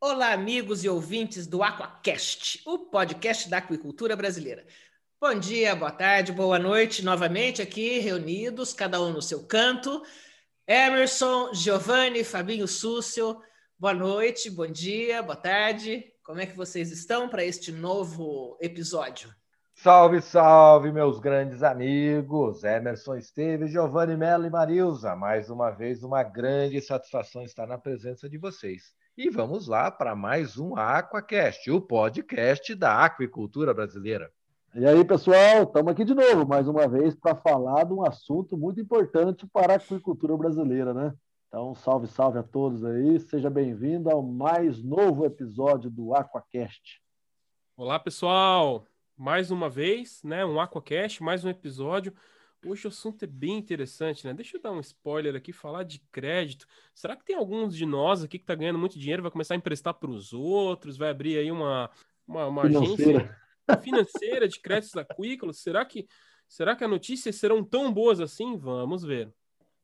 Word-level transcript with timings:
Olá, 0.00 0.32
amigos 0.32 0.84
e 0.84 0.88
ouvintes 0.88 1.44
do 1.44 1.60
Aquacast, 1.60 2.62
o 2.64 2.78
podcast 2.78 3.50
da 3.50 3.58
aquicultura 3.58 4.14
brasileira. 4.14 4.64
Bom 5.20 5.34
dia, 5.34 5.74
boa 5.74 5.90
tarde, 5.90 6.30
boa 6.30 6.56
noite, 6.56 7.04
novamente 7.04 7.60
aqui 7.60 7.98
reunidos, 7.98 8.72
cada 8.72 9.02
um 9.02 9.12
no 9.12 9.20
seu 9.20 9.44
canto. 9.44 10.00
Emerson, 10.68 11.52
Giovanni, 11.52 12.22
Fabinho 12.22 12.68
Súcio, 12.68 13.42
boa 13.76 13.92
noite, 13.92 14.48
bom 14.48 14.68
dia, 14.68 15.20
boa 15.20 15.34
tarde. 15.34 16.04
Como 16.22 16.40
é 16.40 16.46
que 16.46 16.56
vocês 16.56 16.92
estão 16.92 17.28
para 17.28 17.44
este 17.44 17.72
novo 17.72 18.56
episódio? 18.60 19.34
Salve, 19.74 20.22
salve, 20.22 20.92
meus 20.92 21.18
grandes 21.18 21.64
amigos, 21.64 22.62
Emerson 22.62 23.16
Esteves, 23.16 23.72
Giovanni 23.72 24.16
Mello 24.16 24.46
e 24.46 24.50
Marilza. 24.50 25.16
Mais 25.16 25.50
uma 25.50 25.70
vez, 25.70 26.04
uma 26.04 26.22
grande 26.22 26.80
satisfação 26.80 27.42
estar 27.42 27.66
na 27.66 27.78
presença 27.78 28.28
de 28.28 28.38
vocês. 28.38 28.96
E 29.18 29.30
vamos 29.30 29.66
lá 29.66 29.90
para 29.90 30.14
mais 30.14 30.60
um 30.60 30.76
Aquacast, 30.76 31.68
o 31.72 31.80
podcast 31.80 32.72
da 32.76 33.04
aquicultura 33.04 33.74
brasileira. 33.74 34.30
E 34.72 34.86
aí, 34.86 35.04
pessoal, 35.04 35.64
estamos 35.64 35.90
aqui 35.90 36.04
de 36.04 36.14
novo, 36.14 36.46
mais 36.46 36.68
uma 36.68 36.86
vez, 36.86 37.16
para 37.16 37.34
falar 37.34 37.82
de 37.82 37.92
um 37.92 38.06
assunto 38.06 38.56
muito 38.56 38.80
importante 38.80 39.44
para 39.52 39.72
a 39.72 39.76
aquicultura 39.76 40.36
brasileira, 40.36 40.94
né? 40.94 41.12
Então, 41.48 41.74
salve, 41.74 42.06
salve 42.06 42.38
a 42.38 42.44
todos 42.44 42.84
aí, 42.84 43.18
seja 43.18 43.50
bem-vindo 43.50 44.08
ao 44.08 44.22
mais 44.22 44.80
novo 44.84 45.26
episódio 45.26 45.90
do 45.90 46.14
Aquacast. 46.14 47.02
Olá, 47.76 47.98
pessoal! 47.98 48.86
Mais 49.16 49.50
uma 49.50 49.68
vez, 49.68 50.22
né? 50.22 50.46
Um 50.46 50.60
Aquacast, 50.60 51.24
mais 51.24 51.44
um 51.44 51.48
episódio. 51.48 52.14
Hoje 52.64 52.86
o 52.86 52.88
assunto 52.88 53.22
é 53.22 53.26
bem 53.26 53.56
interessante, 53.56 54.26
né? 54.26 54.34
Deixa 54.34 54.56
eu 54.56 54.60
dar 54.60 54.72
um 54.72 54.80
spoiler 54.80 55.36
aqui, 55.36 55.52
falar 55.52 55.84
de 55.84 56.00
crédito. 56.10 56.66
Será 56.92 57.14
que 57.14 57.24
tem 57.24 57.36
alguns 57.36 57.76
de 57.76 57.86
nós 57.86 58.24
aqui 58.24 58.36
que 58.38 58.42
está 58.42 58.54
ganhando 58.54 58.78
muito 58.78 58.98
dinheiro, 58.98 59.22
vai 59.22 59.30
começar 59.30 59.54
a 59.54 59.56
emprestar 59.56 59.94
para 59.94 60.10
os 60.10 60.32
outros, 60.32 60.96
vai 60.96 61.10
abrir 61.10 61.38
aí 61.38 61.52
uma, 61.52 61.88
uma, 62.26 62.46
uma 62.46 62.62
agência 62.62 63.36
financeira 63.82 64.48
de 64.48 64.58
créditos 64.60 64.96
aquícolas? 64.96 65.58
Será 65.58 65.84
que, 65.84 66.08
será 66.48 66.74
que 66.74 66.82
as 66.82 66.90
notícias 66.90 67.36
serão 67.36 67.62
tão 67.62 67.92
boas 67.92 68.20
assim? 68.20 68.56
Vamos 68.56 69.04
ver. 69.04 69.32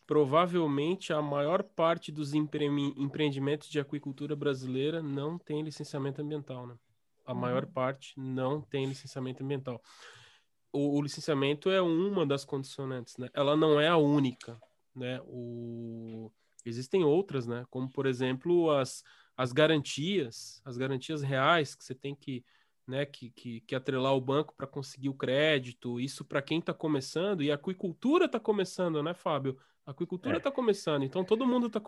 provavelmente 0.06 1.13
a 1.13 1.22
maior 1.22 1.62
parte 1.62 2.12
dos 2.12 2.34
empre 2.34 2.66
empreendimentos 2.66 3.69
de 3.69 3.79
aquicultura 3.79 4.35
brasileira 4.35 5.01
não 5.01 5.38
tem 5.38 5.62
licenciamento 5.62 6.22
ambiental, 6.22 6.66
né? 6.66 6.75
A 7.25 7.34
uhum. 7.34 7.39
maior 7.39 7.66
parte 7.66 8.18
não 8.18 8.62
tem 8.62 8.85
licenciamento 8.85 9.44
ambiental. 9.44 9.81
O, 10.72 10.97
o 10.97 11.01
licenciamento 11.01 11.69
é 11.69 11.81
uma 11.81 12.25
das 12.25 12.45
condicionantes, 12.45 13.18
né? 13.18 13.29
Ela 13.34 13.56
não 13.56 13.79
é 13.79 13.88
a 13.88 13.97
única, 13.97 14.59
né? 14.95 15.22
O 15.25 16.31
Existem 16.67 17.03
outras, 17.03 17.47
né? 17.47 17.66
Como, 17.69 17.89
por 17.89 18.05
exemplo, 18.05 18.72
as, 18.72 19.03
as 19.35 19.51
garantias, 19.51 20.61
as 20.66 20.78
garantias 20.78 21.22
reais 21.22 21.75
que 21.75 21.83
você 21.83 21.95
tem 21.95 22.16
que, 22.16 22.44
né, 22.88 23.05
que, 23.05 23.29
que, 23.31 23.61
que 23.61 23.75
atrelar 23.75 24.13
o 24.13 24.22
banco 24.22 24.53
para 24.55 24.67
conseguir 24.67 25.09
o 25.09 25.13
crédito. 25.13 26.00
Isso 26.00 26.25
para 26.25 26.41
quem 26.41 26.59
está 26.59 26.73
começando, 26.73 27.44
e 27.44 27.51
a 27.51 27.56
aquicultura 27.56 28.25
está 28.25 28.39
começando, 28.39 29.01
né, 29.01 29.13
Fábio? 29.13 29.57
A 29.85 29.91
aquicultura 29.91 30.38
está 30.38 30.50
é. 30.50 30.53
começando, 30.53 31.03
então 31.03 31.23
todo 31.23 31.47
mundo 31.47 31.67
está 31.67 31.81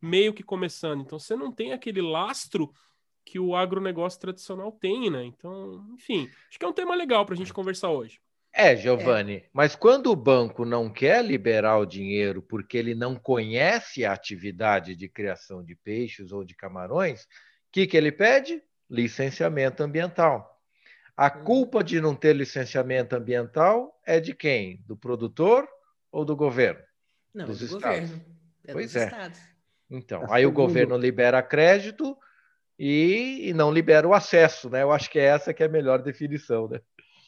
meio 0.00 0.34
que 0.34 0.42
começando. 0.42 1.00
Então 1.00 1.18
você 1.18 1.34
não 1.34 1.50
tem 1.50 1.72
aquele 1.72 2.02
lastro 2.02 2.70
que 3.24 3.38
o 3.38 3.54
agronegócio 3.56 4.20
tradicional 4.20 4.72
tem, 4.72 5.10
né? 5.10 5.24
Então, 5.24 5.86
enfim, 5.94 6.28
acho 6.48 6.58
que 6.58 6.64
é 6.64 6.68
um 6.68 6.72
tema 6.72 6.94
legal 6.94 7.24
para 7.24 7.34
a 7.34 7.38
gente 7.38 7.52
conversar 7.52 7.90
hoje. 7.90 8.20
É, 8.52 8.76
Giovanni, 8.76 9.36
é. 9.36 9.44
mas 9.52 9.76
quando 9.76 10.10
o 10.10 10.16
banco 10.16 10.64
não 10.64 10.90
quer 10.90 11.24
liberar 11.24 11.78
o 11.78 11.86
dinheiro 11.86 12.42
porque 12.42 12.76
ele 12.76 12.94
não 12.94 13.14
conhece 13.14 14.04
a 14.04 14.12
atividade 14.12 14.96
de 14.96 15.08
criação 15.08 15.62
de 15.62 15.76
peixes 15.76 16.32
ou 16.32 16.44
de 16.44 16.54
camarões, 16.54 17.22
o 17.22 17.26
que, 17.72 17.86
que 17.86 17.96
ele 17.96 18.10
pede? 18.10 18.60
Licenciamento 18.88 19.82
ambiental. 19.82 20.60
A 21.16 21.28
hum. 21.28 21.44
culpa 21.44 21.84
de 21.84 22.00
não 22.00 22.14
ter 22.14 22.34
licenciamento 22.34 23.14
ambiental 23.14 24.00
é 24.04 24.18
de 24.18 24.34
quem? 24.34 24.82
Do 24.86 24.96
produtor 24.96 25.68
ou 26.10 26.24
do 26.24 26.34
governo? 26.34 26.82
Não, 27.32 27.46
dos 27.46 27.60
do 27.60 27.66
estados. 27.66 28.10
governo. 28.10 28.24
É 28.66 28.72
pois 28.72 28.96
é. 28.96 29.04
Estados. 29.04 29.40
Então, 29.88 30.22
é 30.22 30.26
aí 30.30 30.46
o 30.46 30.52
governo 30.52 30.96
libera 30.96 31.42
crédito 31.42 32.16
e, 32.78 33.48
e, 33.48 33.52
não 33.52 33.70
libera 33.70 34.08
o 34.08 34.14
acesso, 34.14 34.70
né? 34.70 34.82
Eu 34.82 34.90
acho 34.90 35.10
que 35.10 35.18
é 35.18 35.24
essa 35.24 35.52
que 35.52 35.62
é 35.62 35.66
a 35.66 35.68
melhor 35.68 36.00
definição, 36.00 36.68
né? 36.68 36.80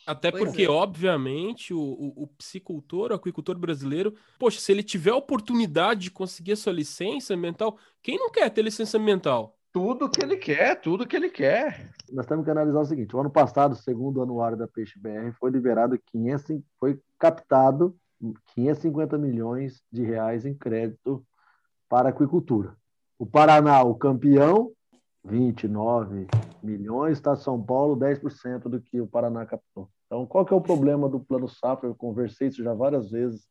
Até 0.06 0.30
pois 0.30 0.44
porque, 0.44 0.64
é. 0.64 0.68
obviamente, 0.68 1.72
o, 1.72 1.80
o, 1.80 2.24
o 2.24 2.26
psicultor, 2.26 3.12
o 3.12 3.14
aquicultor 3.14 3.56
brasileiro, 3.56 4.14
poxa, 4.38 4.60
se 4.60 4.72
ele 4.72 4.82
tiver 4.82 5.10
a 5.10 5.16
oportunidade 5.16 6.02
de 6.02 6.10
conseguir 6.10 6.52
a 6.52 6.56
sua 6.56 6.72
licença 6.72 7.34
ambiental, 7.34 7.78
quem 8.02 8.18
não 8.18 8.30
quer 8.30 8.50
ter 8.50 8.62
licença 8.62 8.99
ambiental? 8.99 9.56
Tudo 9.72 10.10
que 10.10 10.22
ele 10.22 10.37
quer, 10.37 10.81
tudo 10.81 11.06
que 11.06 11.16
ele 11.16 11.31
quer. 11.31 11.90
Nós 12.12 12.26
temos 12.26 12.44
que 12.44 12.50
analisar 12.50 12.81
o 12.81 12.84
seguinte: 12.84 13.16
o 13.16 13.20
ano 13.20 13.31
passado, 13.31 13.75
segundo 13.75 14.19
o 14.19 14.22
anuário 14.22 14.58
da 14.58 14.69
Peixe 14.69 14.99
BR, 14.99 15.32
foi 15.38 15.50
liberado 15.50 15.99
500, 16.10 16.60
foi 16.78 17.00
captado 17.19 17.96
550 18.54 19.16
milhões 19.16 19.82
de 19.90 20.02
reais 20.02 20.44
em 20.44 20.54
crédito 20.54 21.25
para 21.88 22.08
a 22.08 22.10
aquicultura. 22.10 22.76
O 23.19 23.25
Paraná, 23.25 23.82
o 23.82 23.94
campeão, 23.94 24.72
29 25.24 26.26
milhões, 26.62 27.19
está 27.19 27.36
São 27.36 27.62
Paulo 27.62 27.96
10% 27.96 28.62
do 28.69 28.80
que 28.80 29.00
o 29.00 29.06
Paraná 29.06 29.46
captou. 29.46 29.88
Então, 30.06 30.26
qual 30.26 30.44
que 30.44 30.52
é 30.52 30.56
o 30.56 30.60
problema 30.60 31.08
do 31.08 31.20
Plano 31.20 31.48
Safra? 31.48 31.88
Eu 31.88 31.94
conversei 31.94 32.48
isso 32.48 32.62
já 32.62 32.74
várias 32.74 33.10
vezes 33.10 33.48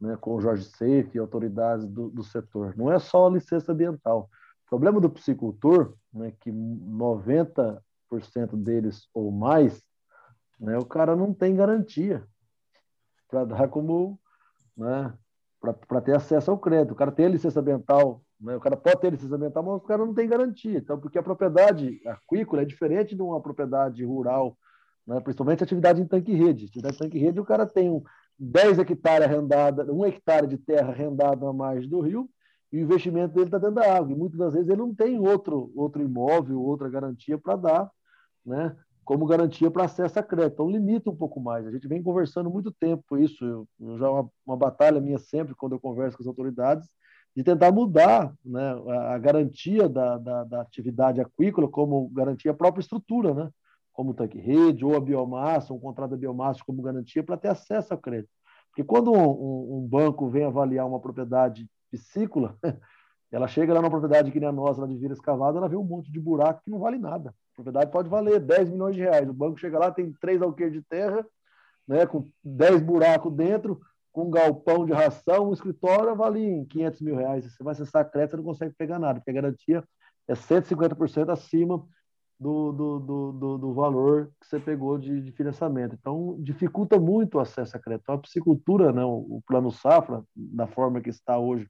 né, 0.00 0.16
com 0.16 0.34
o 0.34 0.40
Jorge 0.40 0.64
Seif 0.64 1.14
e 1.14 1.18
autoridades 1.18 1.86
do, 1.86 2.08
do 2.08 2.24
setor. 2.24 2.74
Não 2.76 2.90
é 2.90 2.98
só 2.98 3.26
a 3.26 3.30
licença 3.30 3.72
ambiental. 3.72 4.30
O 4.66 4.68
problema 4.70 5.00
do 5.00 5.10
piscicultor, 5.10 5.94
né, 6.12 6.32
que 6.40 6.50
90% 6.50 7.80
deles 8.54 9.08
ou 9.12 9.30
mais, 9.30 9.82
né, 10.58 10.78
o 10.78 10.86
cara 10.86 11.14
não 11.14 11.34
tem 11.34 11.54
garantia 11.54 12.24
para 13.28 13.44
dar 13.44 13.68
como, 13.68 14.18
né, 14.76 15.12
para 15.60 16.00
ter 16.00 16.16
acesso 16.16 16.50
ao 16.50 16.58
crédito. 16.58 16.92
O 16.92 16.96
cara 16.96 17.12
tem 17.12 17.26
a 17.26 17.30
licença 17.30 17.60
ambiental 17.60 18.22
Né? 18.40 18.56
O 18.56 18.60
cara 18.60 18.76
pode 18.76 19.00
ter 19.00 19.10
licença 19.10 19.34
ambiental, 19.34 19.62
mas 19.62 19.74
o 19.76 19.80
cara 19.80 20.04
não 20.04 20.14
tem 20.14 20.28
garantia. 20.28 20.78
Então, 20.78 20.98
porque 20.98 21.18
a 21.18 21.22
propriedade 21.22 22.00
aquícola 22.06 22.62
é 22.62 22.64
diferente 22.64 23.14
de 23.14 23.22
uma 23.22 23.40
propriedade 23.40 24.04
rural, 24.04 24.56
né? 25.06 25.20
principalmente 25.20 25.62
atividade 25.62 26.00
em 26.00 26.06
tanque-rede. 26.06 26.66
Atividade 26.66 26.96
em 26.96 26.98
tanque-rede, 26.98 27.40
o 27.40 27.44
cara 27.44 27.66
tem 27.66 27.90
um 27.90 28.02
10 28.38 28.78
hectares 28.78 29.26
arrendada, 29.26 29.92
um 29.92 30.04
hectare 30.04 30.46
de 30.46 30.56
terra 30.56 30.90
arrendado 30.90 31.44
na 31.44 31.52
margem 31.52 31.88
do 31.88 32.00
rio, 32.00 32.28
e 32.72 32.78
o 32.78 32.82
investimento 32.82 33.34
dele 33.34 33.46
está 33.46 33.58
dentro 33.58 33.74
da 33.74 33.96
água. 33.96 34.12
E 34.12 34.16
muitas 34.16 34.38
das 34.38 34.54
vezes 34.54 34.68
ele 34.68 34.78
não 34.78 34.94
tem 34.94 35.18
outro, 35.18 35.70
outro 35.74 36.00
imóvel, 36.00 36.62
outra 36.62 36.88
garantia 36.88 37.36
para 37.36 37.56
dar, 37.56 37.90
né? 38.46 38.74
como 39.04 39.26
garantia 39.26 39.68
para 39.70 39.84
acesso 39.84 40.20
a 40.20 40.22
crédito. 40.22 40.54
Então, 40.54 40.70
limita 40.70 41.10
um 41.10 41.16
pouco 41.16 41.40
mais. 41.40 41.66
A 41.66 41.70
gente 41.72 41.88
vem 41.88 42.00
conversando 42.00 42.48
muito 42.48 42.70
tempo 42.70 43.18
isso. 43.18 43.44
Eu, 43.44 43.98
já 43.98 44.08
uma, 44.08 44.30
uma 44.46 44.56
batalha 44.56 45.00
minha 45.00 45.18
sempre, 45.18 45.52
quando 45.52 45.72
eu 45.72 45.80
converso 45.80 46.16
com 46.16 46.22
as 46.22 46.28
autoridades, 46.28 46.88
de 47.34 47.44
tentar 47.44 47.70
mudar 47.72 48.34
né, 48.44 48.74
a, 49.10 49.18
garantia 49.18 49.88
da, 49.88 50.18
da, 50.18 50.44
da, 50.44 50.60
atividade 50.62 51.20
aquícola 51.20 51.68
como 51.68 52.08
garantia 52.08 52.50
a 52.50 52.54
própria 52.54 52.80
estrutura, 52.80 53.32
né? 53.32 53.50
como 53.92 54.14
tanque-rede, 54.14 54.84
ou 54.84 54.96
a 54.96 55.00
biomassa, 55.00 55.74
um 55.74 55.78
contrato 55.78 56.10
da 56.12 56.16
biomassa 56.16 56.62
como 56.64 56.82
garantia 56.82 57.22
para 57.22 57.36
ter 57.36 57.48
acesso 57.48 57.92
ao 57.92 58.00
crédito. 58.00 58.30
Porque 58.68 58.84
quando 58.84 59.12
um, 59.12 59.78
um, 59.78 59.86
banco 59.86 60.28
vem 60.28 60.44
avaliar 60.44 60.86
uma 60.86 61.00
propriedade 61.00 61.68
piscícola, 61.90 62.56
ela 63.30 63.46
chega 63.46 63.74
lá 63.74 63.82
na 63.82 63.90
propriedade 63.90 64.30
que 64.30 64.40
nem 64.40 64.48
a 64.48 64.52
nossa, 64.52 64.80
lá 64.80 64.86
de 64.86 64.96
Vila 64.96 65.12
Escavada, 65.12 65.58
ela 65.58 65.68
vê 65.68 65.76
um 65.76 65.84
monte 65.84 66.10
de 66.10 66.20
buraco 66.20 66.62
que 66.64 66.70
não 66.70 66.78
vale 66.78 66.98
nada. 66.98 67.30
A 67.30 67.54
propriedade 67.54 67.90
pode 67.90 68.08
valer 68.08 68.40
10 68.40 68.70
milhões 68.70 68.94
de 68.94 69.02
reais. 69.02 69.28
O 69.28 69.34
banco 69.34 69.58
chega 69.58 69.78
lá, 69.78 69.90
tem 69.90 70.12
três 70.20 70.40
alqueires 70.40 70.74
de 70.74 70.82
terra, 70.82 71.26
né, 71.86 72.06
com 72.06 72.28
10 72.44 72.82
buracos 72.82 73.32
dentro, 73.34 73.80
com 74.12 74.24
um 74.26 74.30
galpão 74.30 74.84
de 74.84 74.92
ração, 74.92 75.50
um 75.50 75.52
escritório 75.52 76.14
vale 76.16 76.66
500 76.66 77.00
mil 77.00 77.16
reais. 77.16 77.44
Você 77.44 77.62
vai 77.62 77.72
acessar 77.72 78.10
crédito, 78.10 78.32
você 78.32 78.36
não 78.36 78.44
consegue 78.44 78.74
pegar 78.76 78.98
nada, 78.98 79.20
porque 79.20 79.30
a 79.30 79.34
garantia 79.34 79.84
é 80.28 80.34
150% 80.34 81.30
acima 81.30 81.84
do, 82.38 82.72
do, 82.72 82.98
do, 83.32 83.58
do, 83.58 83.74
valor 83.74 84.32
que 84.40 84.46
você 84.46 84.58
pegou 84.58 84.96
de, 84.98 85.20
de, 85.20 85.30
financiamento. 85.32 85.94
Então, 85.94 86.36
dificulta 86.40 86.98
muito 86.98 87.36
o 87.36 87.40
acesso 87.40 87.76
a 87.76 87.80
crédito. 87.80 88.04
Então, 88.04 88.14
a 88.14 88.18
piscicultura, 88.18 88.92
né, 88.92 89.04
o 89.04 89.42
plano 89.46 89.70
safra, 89.70 90.24
da 90.34 90.66
forma 90.66 91.02
que 91.02 91.10
está 91.10 91.38
hoje 91.38 91.68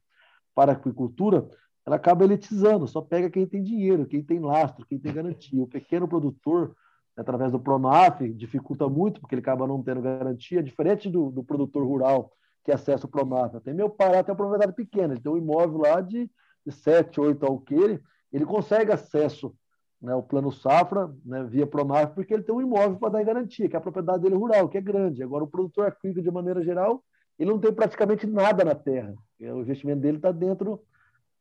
para 0.55 0.71
a 0.71 0.75
aquicultura, 0.75 1.47
ela 1.85 1.97
acaba 1.97 2.23
elitizando, 2.23 2.87
só 2.87 3.01
pega 3.01 3.29
quem 3.29 3.45
tem 3.45 3.61
dinheiro, 3.61 4.05
quem 4.05 4.23
tem 4.23 4.39
lastro, 4.39 4.85
quem 4.85 4.97
tem 4.97 5.13
garantia. 5.13 5.61
O 5.61 5.67
pequeno 5.67 6.07
produtor, 6.07 6.73
através 7.15 7.51
do 7.51 7.59
Pronaf, 7.59 8.21
dificulta 8.33 8.87
muito, 8.87 9.19
porque 9.19 9.35
ele 9.35 9.41
acaba 9.41 9.67
não 9.67 9.81
tendo 9.81 10.01
garantia, 10.01 10.63
diferente 10.63 11.09
do, 11.09 11.29
do 11.29 11.43
produtor 11.43 11.85
rural 11.85 12.31
que 12.63 12.71
acessa 12.71 13.05
o 13.05 13.09
Pronaf. 13.09 13.59
Tem 13.61 13.73
meu 13.73 13.89
pai 13.89 14.23
tem 14.23 14.31
uma 14.31 14.37
propriedade 14.37 14.73
pequena, 14.73 15.13
ele 15.13 15.21
tem 15.21 15.31
um 15.31 15.37
imóvel 15.37 15.79
lá 15.79 16.01
de, 16.01 16.29
de 16.65 16.71
7, 16.71 17.19
8 17.19 17.45
alqueires, 17.45 17.99
ele 18.31 18.45
consegue 18.45 18.91
acesso 18.91 19.53
né, 20.01 20.13
ao 20.13 20.23
plano 20.23 20.51
safra 20.51 21.13
né, 21.25 21.43
via 21.43 21.67
Pronaf, 21.67 22.13
porque 22.13 22.33
ele 22.33 22.43
tem 22.43 22.55
um 22.55 22.61
imóvel 22.61 22.97
para 22.97 23.09
dar 23.09 23.23
garantia, 23.23 23.69
que 23.69 23.75
é 23.75 23.79
a 23.79 23.81
propriedade 23.81 24.23
dele 24.23 24.35
rural, 24.35 24.67
que 24.67 24.77
é 24.77 24.81
grande. 24.81 25.21
Agora, 25.21 25.43
o 25.43 25.47
produtor 25.47 25.87
aquícola, 25.87 26.23
de 26.23 26.31
maneira 26.31 26.63
geral, 26.63 27.03
ele 27.37 27.51
não 27.51 27.59
tem 27.59 27.73
praticamente 27.73 28.25
nada 28.25 28.63
na 28.63 28.75
terra. 28.75 29.13
O 29.39 29.61
investimento 29.61 30.01
dele 30.01 30.17
está 30.17 30.31
dentro 30.31 30.81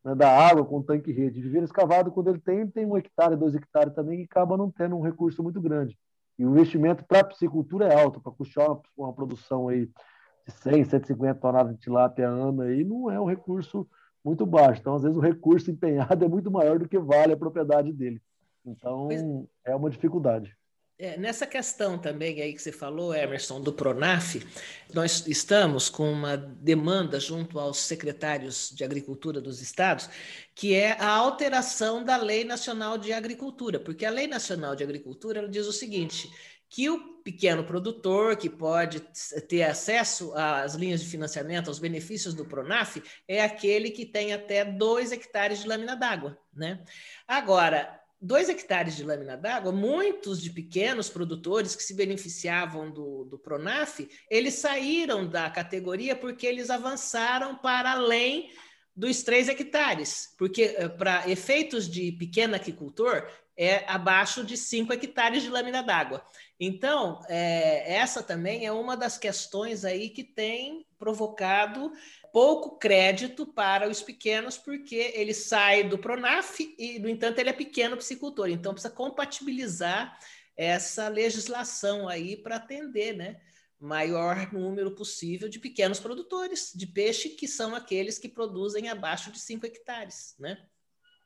né, 0.04 0.14
da 0.14 0.30
água, 0.30 0.64
com 0.64 0.82
tanque 0.82 1.12
rede. 1.12 1.40
Viver 1.40 1.62
escavado, 1.62 2.10
quando 2.10 2.30
ele 2.30 2.40
tem, 2.40 2.66
tem 2.66 2.86
um 2.86 2.96
hectare, 2.96 3.36
dois 3.36 3.54
hectares 3.54 3.94
também, 3.94 4.20
e 4.20 4.24
acaba 4.24 4.56
não 4.56 4.70
tendo 4.70 4.96
um 4.96 5.02
recurso 5.02 5.42
muito 5.42 5.60
grande. 5.60 5.98
E 6.38 6.44
o 6.44 6.50
investimento 6.50 7.04
para 7.04 7.20
a 7.20 7.24
piscicultura 7.24 7.86
é 7.86 8.02
alto, 8.02 8.20
para 8.20 8.32
custear 8.32 8.70
uma, 8.70 8.82
uma, 8.96 9.12
produção 9.12 9.68
aí 9.68 9.86
de 10.46 10.52
100, 10.52 10.84
150 10.84 11.34
toneladas 11.40 11.74
de 11.74 11.80
tilápia 11.80 12.28
ano, 12.28 12.62
aí 12.62 12.82
não 12.82 13.10
é 13.10 13.20
um 13.20 13.26
recurso 13.26 13.86
muito 14.24 14.46
baixo. 14.46 14.80
Então, 14.80 14.94
às 14.94 15.02
vezes, 15.02 15.16
o 15.16 15.20
recurso 15.20 15.70
empenhado 15.70 16.24
é 16.24 16.28
muito 16.28 16.50
maior 16.50 16.78
do 16.78 16.88
que 16.88 16.98
vale 16.98 17.32
a 17.32 17.36
propriedade 17.36 17.92
dele. 17.92 18.22
Então, 18.64 19.46
é 19.64 19.74
uma 19.74 19.90
dificuldade. 19.90 20.56
É, 21.02 21.16
nessa 21.16 21.46
questão 21.46 21.96
também 21.96 22.42
aí 22.42 22.52
que 22.52 22.60
você 22.60 22.70
falou, 22.70 23.14
Emerson, 23.14 23.58
do 23.58 23.72
Pronaf, 23.72 24.36
nós 24.92 25.26
estamos 25.26 25.88
com 25.88 26.12
uma 26.12 26.36
demanda 26.36 27.18
junto 27.18 27.58
aos 27.58 27.78
secretários 27.78 28.70
de 28.70 28.84
Agricultura 28.84 29.40
dos 29.40 29.62
estados, 29.62 30.10
que 30.54 30.74
é 30.74 30.92
a 31.00 31.08
alteração 31.08 32.04
da 32.04 32.18
Lei 32.18 32.44
Nacional 32.44 32.98
de 32.98 33.14
Agricultura, 33.14 33.80
porque 33.80 34.04
a 34.04 34.10
Lei 34.10 34.26
Nacional 34.26 34.76
de 34.76 34.84
Agricultura 34.84 35.48
diz 35.48 35.66
o 35.66 35.72
seguinte, 35.72 36.30
que 36.68 36.90
o 36.90 37.22
pequeno 37.22 37.64
produtor 37.64 38.36
que 38.36 38.50
pode 38.50 39.00
ter 39.48 39.62
acesso 39.62 40.34
às 40.34 40.74
linhas 40.74 41.00
de 41.00 41.08
financiamento, 41.08 41.68
aos 41.68 41.78
benefícios 41.78 42.34
do 42.34 42.44
Pronaf, 42.44 43.02
é 43.26 43.42
aquele 43.42 43.90
que 43.90 44.04
tem 44.04 44.34
até 44.34 44.66
dois 44.66 45.12
hectares 45.12 45.60
de 45.60 45.66
lâmina 45.66 45.96
d'água, 45.96 46.38
né? 46.52 46.84
Agora, 47.26 47.99
dois 48.20 48.48
hectares 48.48 48.96
de 48.96 49.04
lâmina 49.04 49.36
d'água, 49.36 49.72
muitos 49.72 50.42
de 50.42 50.50
pequenos 50.50 51.08
produtores 51.08 51.74
que 51.74 51.82
se 51.82 51.94
beneficiavam 51.94 52.90
do, 52.90 53.24
do 53.24 53.38
Pronaf, 53.38 54.06
eles 54.28 54.54
saíram 54.54 55.26
da 55.26 55.48
categoria 55.48 56.14
porque 56.14 56.46
eles 56.46 56.68
avançaram 56.68 57.56
para 57.56 57.92
além 57.92 58.50
dos 58.94 59.22
três 59.22 59.48
hectares, 59.48 60.34
porque 60.36 60.74
eh, 60.76 60.88
para 60.88 61.28
efeitos 61.30 61.88
de 61.88 62.12
pequeno 62.12 62.54
aquicultor 62.54 63.26
é 63.56 63.84
abaixo 63.86 64.44
de 64.44 64.56
cinco 64.56 64.92
hectares 64.92 65.42
de 65.42 65.48
lâmina 65.48 65.82
d'água. 65.82 66.24
Então, 66.58 67.20
é, 67.28 67.94
essa 67.94 68.22
também 68.22 68.66
é 68.66 68.72
uma 68.72 68.96
das 68.96 69.16
questões 69.16 69.84
aí 69.84 70.10
que 70.10 70.24
tem 70.24 70.86
provocado 70.98 71.90
pouco 72.32 72.78
crédito 72.78 73.46
para 73.46 73.88
os 73.88 74.02
pequenos, 74.02 74.56
porque 74.56 75.12
ele 75.14 75.34
sai 75.34 75.84
do 75.84 75.98
Pronaf 75.98 76.60
e, 76.78 76.98
no 76.98 77.08
entanto, 77.08 77.38
ele 77.38 77.50
é 77.50 77.52
pequeno 77.52 77.96
piscicultor. 77.96 78.48
Então, 78.48 78.72
precisa 78.72 78.92
compatibilizar 78.92 80.18
essa 80.56 81.08
legislação 81.08 82.08
aí 82.08 82.36
para 82.36 82.56
atender, 82.56 83.16
né? 83.16 83.40
Maior 83.78 84.52
número 84.52 84.90
possível 84.94 85.48
de 85.48 85.58
pequenos 85.58 85.98
produtores 85.98 86.72
de 86.74 86.86
peixe, 86.86 87.30
que 87.30 87.48
são 87.48 87.74
aqueles 87.74 88.18
que 88.18 88.28
produzem 88.28 88.88
abaixo 88.88 89.32
de 89.32 89.40
5 89.40 89.64
hectares, 89.66 90.34
né? 90.38 90.58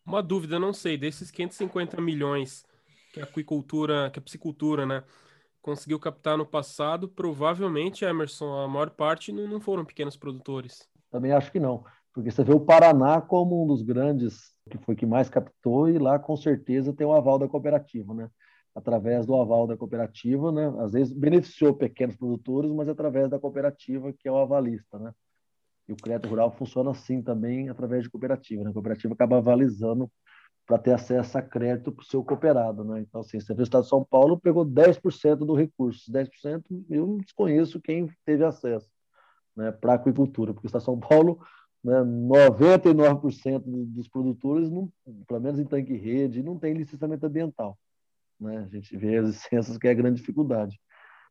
Uma 0.07 0.23
dúvida, 0.23 0.59
não 0.59 0.73
sei, 0.73 0.97
desses 0.97 1.31
550 1.31 2.01
milhões 2.01 2.65
que 3.13 3.21
a 3.21 3.25
aquicultura, 3.25 4.11
que 4.11 4.19
a 4.19 4.23
piscicultura, 4.23 4.85
né, 4.85 5.03
conseguiu 5.63 5.99
captar 5.99 6.37
no 6.37 6.45
passado, 6.45 7.09
provavelmente, 7.09 8.05
Emerson, 8.05 8.53
a 8.53 8.69
maior 8.69 8.91
parte 8.91 9.33
não, 9.33 9.49
não 9.49 9.61
foram 9.61 9.85
pequenos 9.85 10.17
produtores. 10.17 10.87
Também 11.15 11.31
acho 11.31 11.53
que 11.53 11.61
não, 11.61 11.85
porque 12.13 12.29
você 12.29 12.43
vê 12.43 12.53
o 12.53 12.59
Paraná 12.59 13.21
como 13.21 13.63
um 13.63 13.69
dos 13.69 13.83
grandes, 13.83 14.51
que 14.69 14.77
foi 14.79 14.97
que 14.97 15.07
mais 15.07 15.31
captou, 15.31 15.89
e 15.89 15.97
lá 15.97 16.19
com 16.19 16.37
certeza 16.37 16.93
tem 16.93 17.07
o 17.07 17.13
aval 17.13 17.39
da 17.39 17.47
cooperativa, 17.47 18.13
né? 18.13 18.29
Através 18.75 19.25
do 19.25 19.41
aval 19.41 19.65
da 19.65 19.77
cooperativa, 19.77 20.51
né? 20.51 20.75
Às 20.81 20.91
vezes 20.91 21.13
beneficiou 21.13 21.73
pequenos 21.73 22.17
produtores, 22.17 22.73
mas 22.73 22.89
através 22.89 23.31
da 23.31 23.39
cooperativa, 23.39 24.13
que 24.13 24.27
é 24.27 24.33
o 24.33 24.39
avalista, 24.39 24.99
né? 24.99 25.13
E 25.89 25.93
o 25.93 25.97
crédito 25.97 26.29
rural 26.29 26.51
funciona 26.51 26.91
assim 26.91 27.23
também 27.23 27.69
através 27.69 28.03
de 28.03 28.11
cooperativa, 28.11 28.65
né? 28.65 28.71
A 28.71 28.73
cooperativa 28.73 29.15
acaba 29.15 29.37
avalizando 29.37 30.11
para 30.67 30.79
ter 30.79 30.95
acesso 30.95 31.39
a 31.39 31.43
crédito 31.43 31.93
para 31.93 32.03
o 32.03 32.07
seu 32.07 32.25
cooperado, 32.25 32.83
né? 32.83 33.03
Então, 33.03 33.21
assim, 33.21 33.39
você 33.39 33.55
vê 33.55 33.63
o 33.63 33.63
Estado 33.63 33.85
de 33.85 33.89
São 33.89 34.05
Paulo 34.05 34.41
pegou 34.41 34.65
10% 34.65 35.47
do 35.47 35.55
recurso, 35.55 36.11
10% 36.11 36.65
eu 36.91 37.19
desconheço 37.19 37.81
quem 37.81 38.11
teve 38.25 38.45
acesso 38.45 38.93
né, 39.57 39.71
para 39.73 39.93
a 39.93 39.97
aquicultura, 39.97 40.53
porque 40.53 40.69
de 40.69 40.81
São 40.81 40.99
Paulo, 40.99 41.41
né, 41.83 42.03
99% 42.03 43.63
dos 43.65 44.09
produtores, 44.09 44.71
não, 44.71 44.91
pelo 45.27 45.41
menos 45.41 45.61
em 45.61 45.65
tanque 45.65 45.95
rede, 45.95 46.43
não 46.43 46.59
tem 46.59 46.75
licenciamento 46.75 47.27
ambiental. 47.27 47.79
Né? 48.41 48.59
A 48.59 48.75
gente 48.75 48.97
vê 48.97 49.19
as 49.19 49.27
licenças 49.27 49.79
que 49.79 49.87
é 49.87 49.91
a 49.91 49.95
grande 49.95 50.21
dificuldade. 50.21 50.79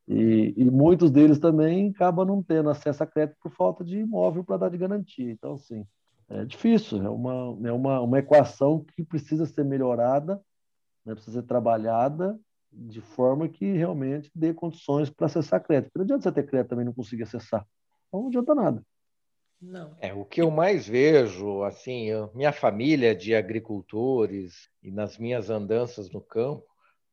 E, 0.07 0.53
e, 0.57 0.65
muitos 0.69 1.09
deles 1.09 1.39
também 1.39 1.89
acabam 1.89 2.25
não 2.25 2.43
tendo 2.43 2.69
acesso 2.69 3.01
a 3.03 3.07
crédito 3.07 3.37
por 3.41 3.51
falta 3.51 3.85
de 3.85 3.99
imóvel 3.99 4.43
para 4.43 4.57
dar 4.57 4.69
de 4.69 4.77
garantia. 4.77 5.31
Então, 5.31 5.53
assim, 5.53 5.85
é 6.29 6.43
difícil, 6.43 7.01
é 7.01 7.09
uma, 7.09 7.67
é 7.67 7.71
uma, 7.71 8.01
uma 8.01 8.19
equação 8.19 8.83
que 8.83 9.03
precisa 9.03 9.45
ser 9.45 9.63
melhorada, 9.63 10.41
né, 11.05 11.13
precisa 11.13 11.39
ser 11.39 11.47
trabalhada 11.47 12.37
de 12.71 12.99
forma 13.01 13.47
que 13.47 13.71
realmente 13.71 14.31
dê 14.33 14.53
condições 14.53 15.09
para 15.09 15.27
acessar 15.27 15.63
crédito. 15.63 15.91
Não 15.95 16.03
adianta 16.03 16.23
você 16.23 16.31
ter 16.31 16.43
crédito 16.43 16.69
também 16.69 16.85
não 16.85 16.93
conseguir 16.93 17.23
acessar. 17.23 17.65
Então 18.13 18.21
não 18.21 18.27
adianta 18.27 18.53
nada. 18.53 18.85
Não. 19.59 19.97
É, 19.99 20.13
o 20.13 20.23
que 20.23 20.39
eu 20.39 20.51
mais 20.51 20.87
vejo, 20.87 21.63
assim, 21.63 22.09
eu, 22.09 22.31
minha 22.35 22.51
família 22.51 23.15
de 23.15 23.33
agricultores 23.33 24.69
e 24.83 24.91
nas 24.91 25.17
minhas 25.17 25.49
andanças 25.49 26.11
no 26.11 26.21
campo, 26.21 26.63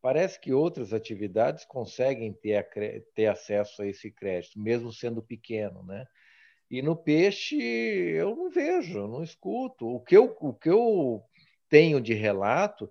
parece 0.03 0.39
que 0.39 0.53
outras 0.53 0.93
atividades 0.93 1.65
conseguem 1.65 2.35
ter, 2.35 2.69
ter 3.15 3.27
acesso 3.29 3.81
a 3.81 3.87
esse 3.87 4.11
crédito, 4.11 4.61
mesmo 4.61 4.93
sendo 4.93 5.23
pequeno, 5.23 5.83
né? 5.85 6.05
E 6.71 6.83
no 6.83 6.95
peixe 6.95 7.57
eu 7.57 8.37
não 8.37 8.51
vejo, 8.51 8.99
eu 8.99 9.09
não 9.09 9.23
escuto. 9.23 9.89
O 9.89 10.01
que 10.01 10.15
eu, 10.15 10.37
o 10.39 10.53
que 10.53 10.69
eu 10.69 11.23
tenho 11.71 11.99
de 11.99 12.13
relato 12.13 12.91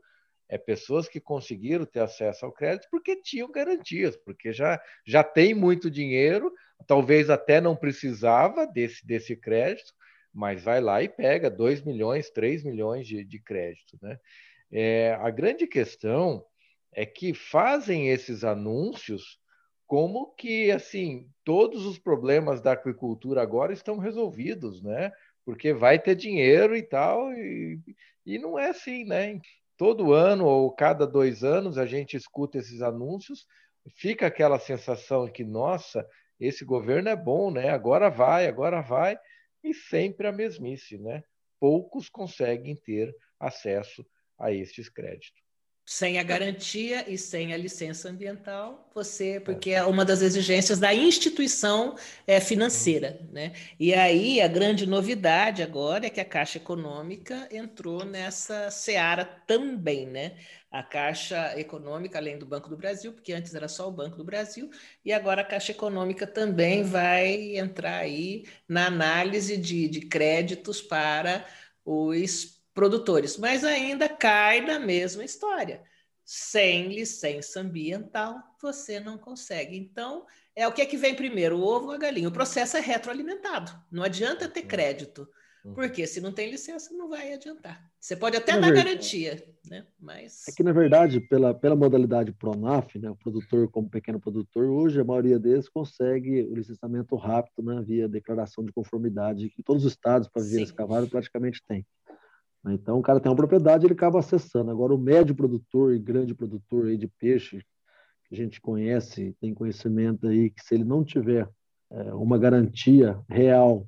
é 0.49 0.57
pessoas 0.57 1.07
que 1.07 1.19
conseguiram 1.19 1.85
ter 1.85 1.99
acesso 1.99 2.43
ao 2.43 2.51
crédito 2.51 2.87
porque 2.89 3.21
tinham 3.21 3.51
garantias, 3.51 4.17
porque 4.17 4.51
já, 4.51 4.81
já 5.05 5.23
tem 5.23 5.53
muito 5.53 5.91
dinheiro, 5.91 6.51
talvez 6.89 7.29
até 7.29 7.62
não 7.62 7.75
precisava 7.75 8.65
desse, 8.65 9.05
desse 9.05 9.36
crédito, 9.36 9.93
mas 10.34 10.63
vai 10.63 10.81
lá 10.81 11.03
e 11.03 11.08
pega 11.08 11.48
2 11.48 11.84
milhões, 11.84 12.31
3 12.31 12.63
milhões 12.63 13.05
de, 13.08 13.24
de 13.24 13.39
crédito. 13.39 13.96
Né? 14.01 14.19
É, 14.72 15.13
a 15.22 15.29
grande 15.29 15.67
questão 15.67 16.43
é 16.91 17.05
que 17.05 17.31
fazem 17.31 18.10
esses 18.10 18.43
anúncios 18.43 19.39
como 19.86 20.34
que 20.34 20.72
assim 20.72 21.29
todos 21.43 21.86
os 21.86 22.00
problemas 22.00 22.60
da 22.60 22.72
aquicultura 22.72 23.43
agora 23.43 23.72
estão 23.72 24.00
resolvidos, 24.00 24.81
né? 24.81 25.12
Porque 25.46 25.74
vai 25.74 26.00
ter 26.00 26.15
dinheiro 26.15 26.75
e 26.75 26.81
tal, 26.81 27.31
e, 27.34 27.79
e 28.25 28.39
não 28.39 28.58
é 28.58 28.69
assim, 28.69 29.05
né? 29.05 29.39
Todo 29.77 30.13
ano 30.13 30.46
ou 30.46 30.72
cada 30.72 31.05
dois 31.05 31.43
anos 31.43 31.77
a 31.77 31.86
gente 31.86 32.17
escuta 32.17 32.58
esses 32.58 32.81
anúncios, 32.81 33.46
fica 33.96 34.25
aquela 34.25 34.60
sensação 34.60 35.27
que, 35.27 35.43
nossa, 35.43 36.05
esse 36.39 36.63
governo 36.63 37.10
é 37.10 37.15
bom, 37.15 37.51
né? 37.51 37.69
Agora 37.69 38.10
vai, 38.10 38.48
agora 38.48 38.81
vai, 38.81 39.17
e 39.63 39.74
sempre 39.74 40.27
a 40.27 40.31
mesmice, 40.31 40.98
né? 40.98 41.24
Poucos 41.60 42.08
conseguem 42.10 42.75
ter 42.75 43.13
acesso 43.39 44.05
a 44.38 44.51
estes 44.51 44.88
créditos. 44.89 45.48
Sem 45.91 46.19
a 46.19 46.24
garantia 46.24 47.12
e 47.12 47.17
sem 47.17 47.51
a 47.51 47.58
licença 47.58 48.10
ambiental, 48.10 48.88
você, 48.93 49.39
porque 49.39 49.72
é 49.72 49.84
uma 49.84 50.05
das 50.05 50.22
exigências 50.22 50.77
da 50.77 50.93
instituição 50.93 51.96
é, 52.27 52.39
financeira, 52.39 53.19
né? 53.31 53.53
E 53.79 53.91
aí 53.96 54.39
a 54.39 54.48
grande 54.48 54.86
novidade 54.86 55.63
agora 55.63 56.05
é 56.05 56.10
que 56.12 56.22
a 56.22 56.25
Caixa 56.25 56.60
Econômica 56.60 57.50
entrou 57.51 58.05
nessa 58.05 58.69
seara 58.69 59.25
também, 59.25 60.05
né? 60.05 60.38
A 60.69 60.84
Caixa 60.84 61.60
Econômica, 61.60 62.19
além 62.19 62.38
do 62.38 62.46
Banco 62.46 62.69
do 62.69 62.77
Brasil, 62.77 63.12
porque 63.12 63.34
antes 63.34 63.55
era 63.55 63.67
só 63.67 63.89
o 63.89 63.91
Banco 63.91 64.15
do 64.15 64.24
Brasil, 64.24 64.69
e 65.03 65.12
agora 65.12 65.41
a 65.41 65.46
Caixa 65.46 65.72
Econômica 65.72 66.27
também 66.27 66.84
vai 66.84 67.58
entrar 67.58 67.98
aí 67.98 68.46
na 68.67 68.86
análise 68.86 69.58
de, 69.58 69.88
de 69.88 70.01
créditos 70.01 70.84
para 70.84 71.48
os 71.84 72.58
produtores, 72.79 73.36
mas 73.36 73.65
ainda 73.65 74.07
cai 74.07 74.62
na 74.62 74.79
mesma 74.79 75.25
história. 75.25 75.81
Sem 76.24 76.88
licença 76.88 77.59
ambiental, 77.59 78.41
você 78.62 79.01
não 79.01 79.17
consegue. 79.17 79.75
Então, 79.75 80.25
é 80.55 80.65
o 80.65 80.71
que 80.71 80.81
é 80.81 80.86
que 80.86 80.95
vem 80.95 81.13
primeiro, 81.13 81.57
o 81.57 81.62
ovo 81.62 81.88
ou 81.88 81.91
a 81.91 81.98
galinha? 81.98 82.29
O 82.29 82.31
processo 82.31 82.77
é 82.77 82.79
retroalimentado. 82.79 83.69
Não 83.91 84.01
adianta 84.01 84.48
ter 84.48 84.62
uhum. 84.62 84.67
crédito, 84.67 85.27
uhum. 85.65 85.74
porque 85.74 86.07
se 86.07 86.21
não 86.21 86.31
tem 86.31 86.50
licença, 86.50 86.93
não 86.93 87.09
vai 87.09 87.33
adiantar. 87.33 87.83
Você 88.00 88.15
pode 88.15 88.38
até 88.38 88.53
na 88.53 88.59
dar 88.59 88.67
verdade, 88.67 88.88
garantia, 88.88 89.43
né? 89.69 89.86
Mas 90.00 90.48
é 90.48 90.53
que 90.53 90.63
na 90.63 90.71
verdade, 90.71 91.19
pela, 91.19 91.53
pela 91.53 91.75
modalidade 91.75 92.31
Pronaf, 92.31 92.98
né, 92.98 93.09
o 93.09 93.15
produtor 93.17 93.69
como 93.69 93.89
pequeno 93.89 94.21
produtor, 94.21 94.69
hoje 94.69 95.01
a 95.01 95.03
maioria 95.03 95.38
deles 95.38 95.67
consegue 95.67 96.43
o 96.43 96.55
licenciamento 96.55 97.17
rápido, 97.17 97.62
né, 97.62 97.83
via 97.86 98.07
declaração 98.07 98.63
de 98.63 98.71
conformidade 98.71 99.50
que 99.50 99.62
todos 99.62 99.83
os 99.83 99.91
estados 99.91 100.29
para 100.29 100.43
viver 100.43 100.62
escavado 100.62 101.09
praticamente 101.09 101.62
têm. 101.67 101.86
Né? 102.63 102.73
Então, 102.73 102.99
o 102.99 103.01
cara 103.01 103.19
tem 103.19 103.29
uma 103.29 103.35
propriedade, 103.35 103.85
ele 103.85 103.93
acaba 103.93 104.19
acessando. 104.19 104.71
Agora, 104.71 104.93
o 104.93 104.97
médio 104.97 105.35
produtor 105.35 105.93
e 105.93 105.99
grande 105.99 106.33
produtor 106.33 106.87
aí 106.87 106.97
de 106.97 107.07
peixe, 107.07 107.63
que 108.25 108.35
a 108.35 108.37
gente 108.37 108.61
conhece, 108.61 109.35
tem 109.39 109.53
conhecimento 109.53 110.27
aí, 110.27 110.49
que 110.49 110.63
se 110.63 110.75
ele 110.75 110.83
não 110.83 111.03
tiver 111.03 111.49
é, 111.89 112.13
uma 112.13 112.37
garantia 112.37 113.19
real, 113.27 113.87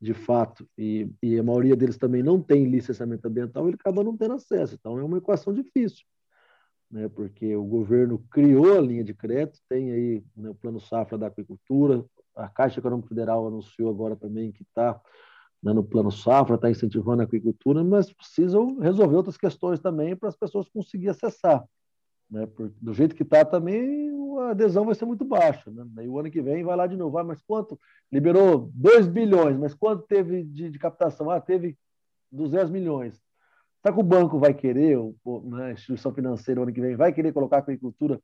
de 0.00 0.12
fato, 0.12 0.68
e, 0.76 1.10
e, 1.22 1.38
a 1.38 1.42
maioria 1.42 1.74
deles 1.74 1.96
também 1.96 2.22
não 2.22 2.40
tem 2.40 2.66
licenciamento 2.66 3.26
ambiental, 3.26 3.66
ele 3.66 3.76
acaba 3.80 4.04
não 4.04 4.16
tendo 4.16 4.34
acesso. 4.34 4.74
Então, 4.74 4.98
é 4.98 5.04
uma 5.04 5.18
equação 5.18 5.54
difícil, 5.54 6.04
né? 6.90 7.08
porque 7.08 7.56
o 7.56 7.64
governo 7.64 8.18
criou 8.30 8.76
a 8.76 8.80
linha 8.80 9.02
de 9.02 9.14
crédito, 9.14 9.58
tem 9.68 9.90
aí 9.90 10.24
né, 10.36 10.50
o 10.50 10.54
Plano 10.54 10.80
Safra 10.80 11.16
da 11.16 11.28
Aquicultura, 11.28 12.04
a 12.34 12.48
Caixa 12.48 12.78
Econômica 12.78 13.08
Federal 13.08 13.46
anunciou 13.46 13.88
agora 13.88 14.14
também 14.14 14.52
que 14.52 14.62
está 14.62 15.00
né, 15.62 15.72
no 15.72 15.82
plano 15.82 16.10
safra, 16.10 16.56
está 16.56 16.70
incentivando 16.70 17.22
a 17.22 17.24
agricultura, 17.24 17.82
mas 17.82 18.12
precisam 18.12 18.78
resolver 18.78 19.16
outras 19.16 19.36
questões 19.36 19.80
também 19.80 20.14
para 20.14 20.28
as 20.28 20.36
pessoas 20.36 20.68
conseguirem 20.68 21.10
acessar. 21.10 21.64
Né? 22.30 22.46
Do 22.80 22.92
jeito 22.92 23.14
que 23.14 23.22
está 23.22 23.44
também, 23.44 24.10
a 24.40 24.50
adesão 24.50 24.84
vai 24.84 24.94
ser 24.94 25.04
muito 25.04 25.24
baixa. 25.24 25.70
Né? 25.70 25.84
Aí 25.98 26.08
o 26.08 26.18
ano 26.18 26.30
que 26.30 26.42
vem 26.42 26.64
vai 26.64 26.76
lá 26.76 26.86
de 26.86 26.96
novo, 26.96 27.12
vai, 27.12 27.24
mas 27.24 27.42
quanto? 27.42 27.78
Liberou 28.10 28.70
2 28.74 29.08
bilhões, 29.08 29.56
mas 29.56 29.74
quanto 29.74 30.06
teve 30.06 30.42
de, 30.44 30.70
de 30.70 30.78
captação? 30.78 31.30
Ah, 31.30 31.40
teve 31.40 31.76
200 32.30 32.70
milhões. 32.70 33.20
Será 33.82 33.94
que 33.94 34.00
o 34.00 34.04
banco 34.04 34.38
vai 34.38 34.52
querer, 34.52 34.98
né, 35.44 35.66
a 35.66 35.72
instituição 35.72 36.12
financeira, 36.12 36.60
ano 36.60 36.72
que 36.72 36.80
vem, 36.80 36.96
vai 36.96 37.12
querer 37.12 37.32
colocar 37.32 37.56
a 37.56 37.60
agricultura 37.60 38.20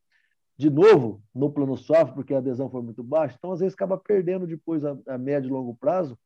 de 0.57 0.69
novo 0.69 1.23
no 1.33 1.51
plano 1.51 1.77
safra, 1.77 2.13
porque 2.13 2.33
a 2.33 2.37
adesão 2.37 2.69
foi 2.69 2.81
muito 2.81 3.01
baixa? 3.01 3.35
Então, 3.37 3.51
às 3.51 3.61
vezes, 3.61 3.73
acaba 3.73 3.97
perdendo 3.97 4.45
depois 4.45 4.83
a, 4.83 4.97
a 5.07 5.17
médio 5.17 5.47
e 5.47 5.51
longo 5.51 5.73
prazo 5.75 6.17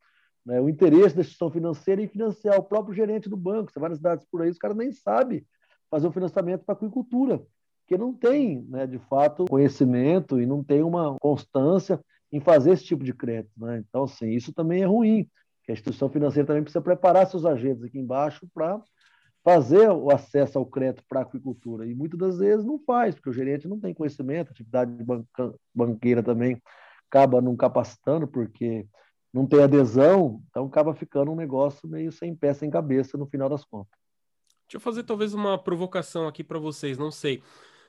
né, 0.48 0.58
o 0.62 0.68
interesse 0.68 1.14
da 1.14 1.20
instituição 1.20 1.50
financeira 1.50 2.00
em 2.00 2.08
financiar 2.08 2.58
o 2.58 2.62
próprio 2.62 2.94
gerente 2.94 3.28
do 3.28 3.36
banco. 3.36 3.70
Você 3.70 3.78
vai 3.78 3.90
nas 3.90 3.98
cidades 3.98 4.26
por 4.32 4.40
aí, 4.40 4.48
os 4.48 4.56
caras 4.56 4.78
nem 4.78 4.90
sabem 4.90 5.44
fazer 5.90 6.08
um 6.08 6.12
financiamento 6.12 6.64
para 6.64 6.74
a 6.74 6.76
aquicultura, 6.76 7.42
porque 7.80 7.98
não 7.98 8.14
tem, 8.14 8.62
né, 8.62 8.86
de 8.86 8.98
fato, 8.98 9.44
conhecimento 9.44 10.40
e 10.40 10.46
não 10.46 10.64
tem 10.64 10.82
uma 10.82 11.18
constância 11.20 12.00
em 12.32 12.40
fazer 12.40 12.72
esse 12.72 12.84
tipo 12.84 13.04
de 13.04 13.12
crédito. 13.12 13.52
Né? 13.58 13.84
Então, 13.86 14.04
assim, 14.04 14.30
isso 14.30 14.50
também 14.54 14.82
é 14.82 14.86
ruim, 14.86 15.28
que 15.64 15.70
a 15.70 15.74
instituição 15.74 16.08
financeira 16.08 16.46
também 16.46 16.62
precisa 16.62 16.80
preparar 16.80 17.26
seus 17.26 17.44
agentes 17.44 17.84
aqui 17.84 17.98
embaixo 17.98 18.48
para 18.54 18.80
fazer 19.44 19.90
o 19.90 20.10
acesso 20.10 20.58
ao 20.58 20.64
crédito 20.64 21.04
para 21.06 21.20
a 21.20 21.22
aquicultura. 21.24 21.86
E 21.86 21.94
muitas 21.94 22.18
das 22.18 22.38
vezes 22.38 22.64
não 22.64 22.78
faz, 22.78 23.14
porque 23.14 23.28
o 23.28 23.34
gerente 23.34 23.68
não 23.68 23.78
tem 23.78 23.92
conhecimento, 23.92 24.48
a 24.48 24.52
atividade 24.52 24.92
banqueira 25.74 26.22
também 26.22 26.60
acaba 27.10 27.40
não 27.42 27.54
capacitando, 27.54 28.26
porque 28.26 28.86
não 29.32 29.46
tem 29.46 29.62
adesão, 29.62 30.42
então 30.48 30.66
acaba 30.66 30.94
ficando 30.94 31.30
um 31.30 31.36
negócio 31.36 31.88
meio 31.88 32.10
sem 32.10 32.34
pé, 32.34 32.54
sem 32.54 32.70
cabeça 32.70 33.18
no 33.18 33.26
final 33.26 33.48
das 33.48 33.64
contas. 33.64 33.98
Deixa 34.66 34.76
eu 34.76 34.80
fazer 34.80 35.02
talvez 35.02 35.32
uma 35.32 35.56
provocação 35.58 36.26
aqui 36.28 36.44
para 36.44 36.58
vocês, 36.58 36.98
não 36.98 37.10
sei. 37.10 37.42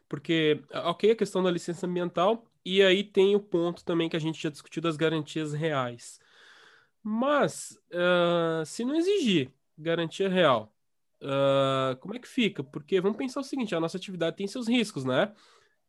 Porque, 0.07 0.61
ok, 0.73 1.11
a 1.11 1.15
questão 1.15 1.43
da 1.43 1.51
licença 1.51 1.85
ambiental, 1.85 2.45
e 2.65 2.81
aí 2.81 3.03
tem 3.03 3.35
o 3.35 3.39
ponto 3.39 3.83
também 3.83 4.09
que 4.09 4.15
a 4.15 4.19
gente 4.19 4.41
já 4.41 4.49
discutiu 4.49 4.81
das 4.81 4.97
garantias 4.97 5.53
reais. 5.53 6.19
Mas, 7.03 7.77
uh, 7.91 8.65
se 8.65 8.83
não 8.83 8.95
exigir 8.95 9.51
garantia 9.77 10.27
real, 10.27 10.73
uh, 11.21 11.95
como 11.99 12.15
é 12.15 12.19
que 12.19 12.27
fica? 12.27 12.63
Porque 12.63 12.99
vamos 12.99 13.17
pensar 13.17 13.39
o 13.39 13.43
seguinte: 13.43 13.75
a 13.75 13.79
nossa 13.79 13.97
atividade 13.97 14.35
tem 14.35 14.47
seus 14.47 14.67
riscos, 14.67 15.05
né? 15.05 15.33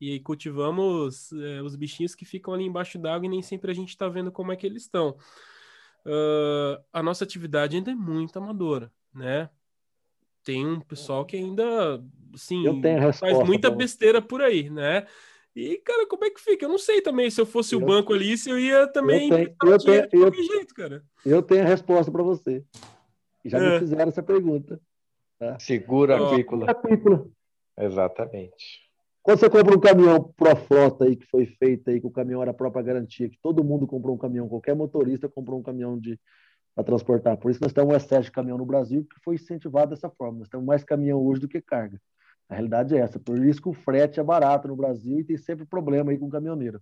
E 0.00 0.18
cultivamos 0.20 1.32
é, 1.32 1.60
os 1.60 1.76
bichinhos 1.76 2.14
que 2.14 2.24
ficam 2.24 2.54
ali 2.54 2.64
embaixo 2.64 2.98
d'água 2.98 3.26
e 3.26 3.28
nem 3.28 3.42
sempre 3.42 3.70
a 3.70 3.74
gente 3.74 3.90
está 3.90 4.08
vendo 4.08 4.32
como 4.32 4.50
é 4.50 4.56
que 4.56 4.66
eles 4.66 4.82
estão. 4.82 5.16
Uh, 6.06 6.82
a 6.92 7.02
nossa 7.02 7.24
atividade 7.24 7.76
ainda 7.76 7.90
é 7.90 7.94
muito 7.94 8.38
amadora, 8.38 8.90
né? 9.14 9.50
Tem 10.42 10.66
um 10.66 10.80
pessoal 10.80 11.26
que 11.26 11.36
ainda, 11.36 12.02
assim, 12.34 12.64
faz 13.12 13.38
muita 13.46 13.70
besteira 13.70 14.22
por 14.22 14.40
aí, 14.40 14.70
né? 14.70 15.06
E, 15.54 15.76
cara, 15.78 16.06
como 16.06 16.24
é 16.24 16.30
que 16.30 16.40
fica? 16.40 16.64
Eu 16.64 16.70
não 16.70 16.78
sei 16.78 17.02
também 17.02 17.28
se 17.28 17.38
eu 17.38 17.44
fosse 17.44 17.74
eu, 17.74 17.82
o 17.82 17.84
banco 17.84 18.14
ali, 18.14 18.38
se 18.38 18.48
eu 18.48 18.58
ia 18.58 18.86
também 18.86 19.28
eu 19.28 19.36
tenho, 19.36 19.72
eu 19.72 20.08
tenho, 20.08 20.24
eu, 20.24 20.32
jeito, 20.32 20.74
cara. 20.74 21.04
Eu 21.26 21.42
tenho 21.42 21.62
a 21.62 21.66
resposta 21.66 22.10
para 22.10 22.22
você. 22.22 22.64
Já 23.44 23.58
é. 23.58 23.72
me 23.72 23.78
fizeram 23.80 24.08
essa 24.08 24.22
pergunta. 24.22 24.80
Tá? 25.38 25.58
Segura 25.58 26.16
a 26.16 26.36
pícola. 26.36 26.66
Exatamente. 27.76 28.89
Quando 29.22 29.38
você 29.38 29.50
compra 29.50 29.76
um 29.76 29.80
caminhão 29.80 30.32
Pro 30.36 30.56
Frota 30.56 31.04
aí, 31.04 31.14
que 31.16 31.26
foi 31.26 31.46
feito 31.46 31.90
aí, 31.90 32.00
que 32.00 32.06
o 32.06 32.10
caminhão 32.10 32.40
era 32.40 32.52
a 32.52 32.54
própria 32.54 32.82
garantia, 32.82 33.28
que 33.28 33.38
todo 33.42 33.62
mundo 33.62 33.86
comprou 33.86 34.14
um 34.14 34.18
caminhão, 34.18 34.48
qualquer 34.48 34.74
motorista 34.74 35.28
comprou 35.28 35.60
um 35.60 35.62
caminhão 35.62 35.98
de 35.98 36.18
para 36.74 36.84
transportar. 36.84 37.36
Por 37.36 37.50
isso 37.50 37.60
nós 37.62 37.72
temos 37.72 37.92
um 37.92 37.96
excesso 37.96 38.24
de 38.24 38.32
caminhão 38.32 38.58
no 38.58 38.64
Brasil, 38.64 39.04
que 39.04 39.20
foi 39.22 39.34
incentivado 39.34 39.90
dessa 39.90 40.08
forma. 40.08 40.38
Nós 40.38 40.48
temos 40.48 40.64
mais 40.64 40.84
caminhão 40.84 41.20
hoje 41.24 41.40
do 41.40 41.48
que 41.48 41.60
carga. 41.60 42.00
A 42.48 42.54
realidade 42.54 42.96
é 42.96 43.00
essa. 43.00 43.18
Por 43.18 43.38
isso 43.44 43.62
que 43.62 43.68
o 43.68 43.72
frete 43.72 44.18
é 44.18 44.22
barato 44.22 44.68
no 44.68 44.76
Brasil 44.76 45.20
e 45.20 45.24
tem 45.24 45.36
sempre 45.36 45.64
problema 45.66 46.10
aí 46.10 46.18
com 46.18 46.26
o 46.26 46.30
caminhoneiro. 46.30 46.80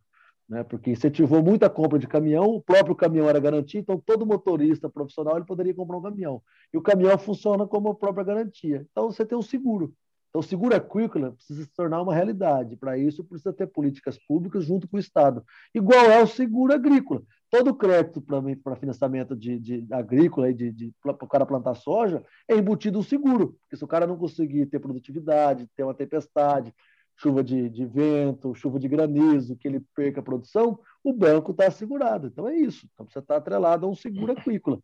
Né? 0.49 0.65
Porque 0.65 0.91
incentivou 0.91 1.43
muita 1.43 1.69
compra 1.69 1.99
de 1.99 2.07
caminhão, 2.07 2.45
o 2.45 2.63
próprio 2.63 2.95
caminhão 2.95 3.29
era 3.29 3.39
garantia, 3.39 3.81
então 3.81 4.01
todo 4.01 4.25
motorista 4.25 4.89
profissional 4.89 5.37
ele 5.37 5.45
poderia 5.45 5.75
comprar 5.75 5.99
um 5.99 6.03
caminhão. 6.03 6.43
E 6.73 6.79
o 6.79 6.83
caminhão 6.83 7.19
funciona 7.19 7.67
como 7.67 7.91
a 7.91 7.95
própria 7.95 8.25
garantia. 8.25 8.87
Então 8.91 9.11
você 9.11 9.27
tem 9.27 9.37
um 9.37 9.43
seguro. 9.43 9.93
Então, 10.29 10.41
o 10.41 10.43
seguro 10.43 10.75
aquícola 10.75 11.33
precisa 11.33 11.63
se 11.65 11.73
tornar 11.73 12.03
uma 12.03 12.15
realidade. 12.15 12.77
Para 12.77 12.99
isso, 12.99 13.25
precisa 13.25 13.53
ter 13.53 13.67
políticas 13.67 14.19
públicas 14.27 14.65
junto 14.65 14.87
com 14.87 14.97
o 14.97 15.01
Estado. 15.01 15.43
Igual 15.75 16.07
é 16.11 16.23
o 16.23 16.27
seguro 16.27 16.73
agrícola. 16.75 17.23
Todo 17.51 17.75
crédito 17.75 18.21
para 18.21 18.77
financiamento 18.77 19.35
de, 19.35 19.59
de 19.59 19.87
agrícola, 19.91 20.53
de, 20.53 20.71
de, 20.71 20.93
para 21.03 21.13
o 21.13 21.29
cara 21.29 21.47
plantar 21.47 21.75
soja, 21.75 22.23
é 22.47 22.55
embutido 22.55 22.99
um 22.99 23.03
seguro. 23.03 23.57
Porque 23.63 23.77
se 23.77 23.85
o 23.85 23.89
cara 23.89 24.07
não 24.07 24.19
conseguir 24.19 24.67
ter 24.67 24.79
produtividade, 24.79 25.69
ter 25.75 25.83
uma 25.83 25.95
tempestade, 25.95 26.75
chuva 27.17 27.43
de, 27.43 27.69
de 27.71 27.87
vento, 27.87 28.55
chuva 28.55 28.79
de 28.79 28.87
granizo, 28.87 29.57
que 29.57 29.67
ele 29.67 29.81
perca 29.95 30.21
a 30.21 30.23
produção, 30.23 30.79
o 31.03 31.13
banco 31.13 31.53
está 31.53 31.67
assegurado. 31.67 32.29
Então 32.29 32.47
é 32.47 32.57
isso. 32.57 32.87
Então 32.93 33.07
você 33.09 33.19
está 33.19 33.37
atrelado 33.37 33.87
a 33.87 33.89
um 33.89 33.95
seguro 33.95 34.33
aquícola. 34.33 34.79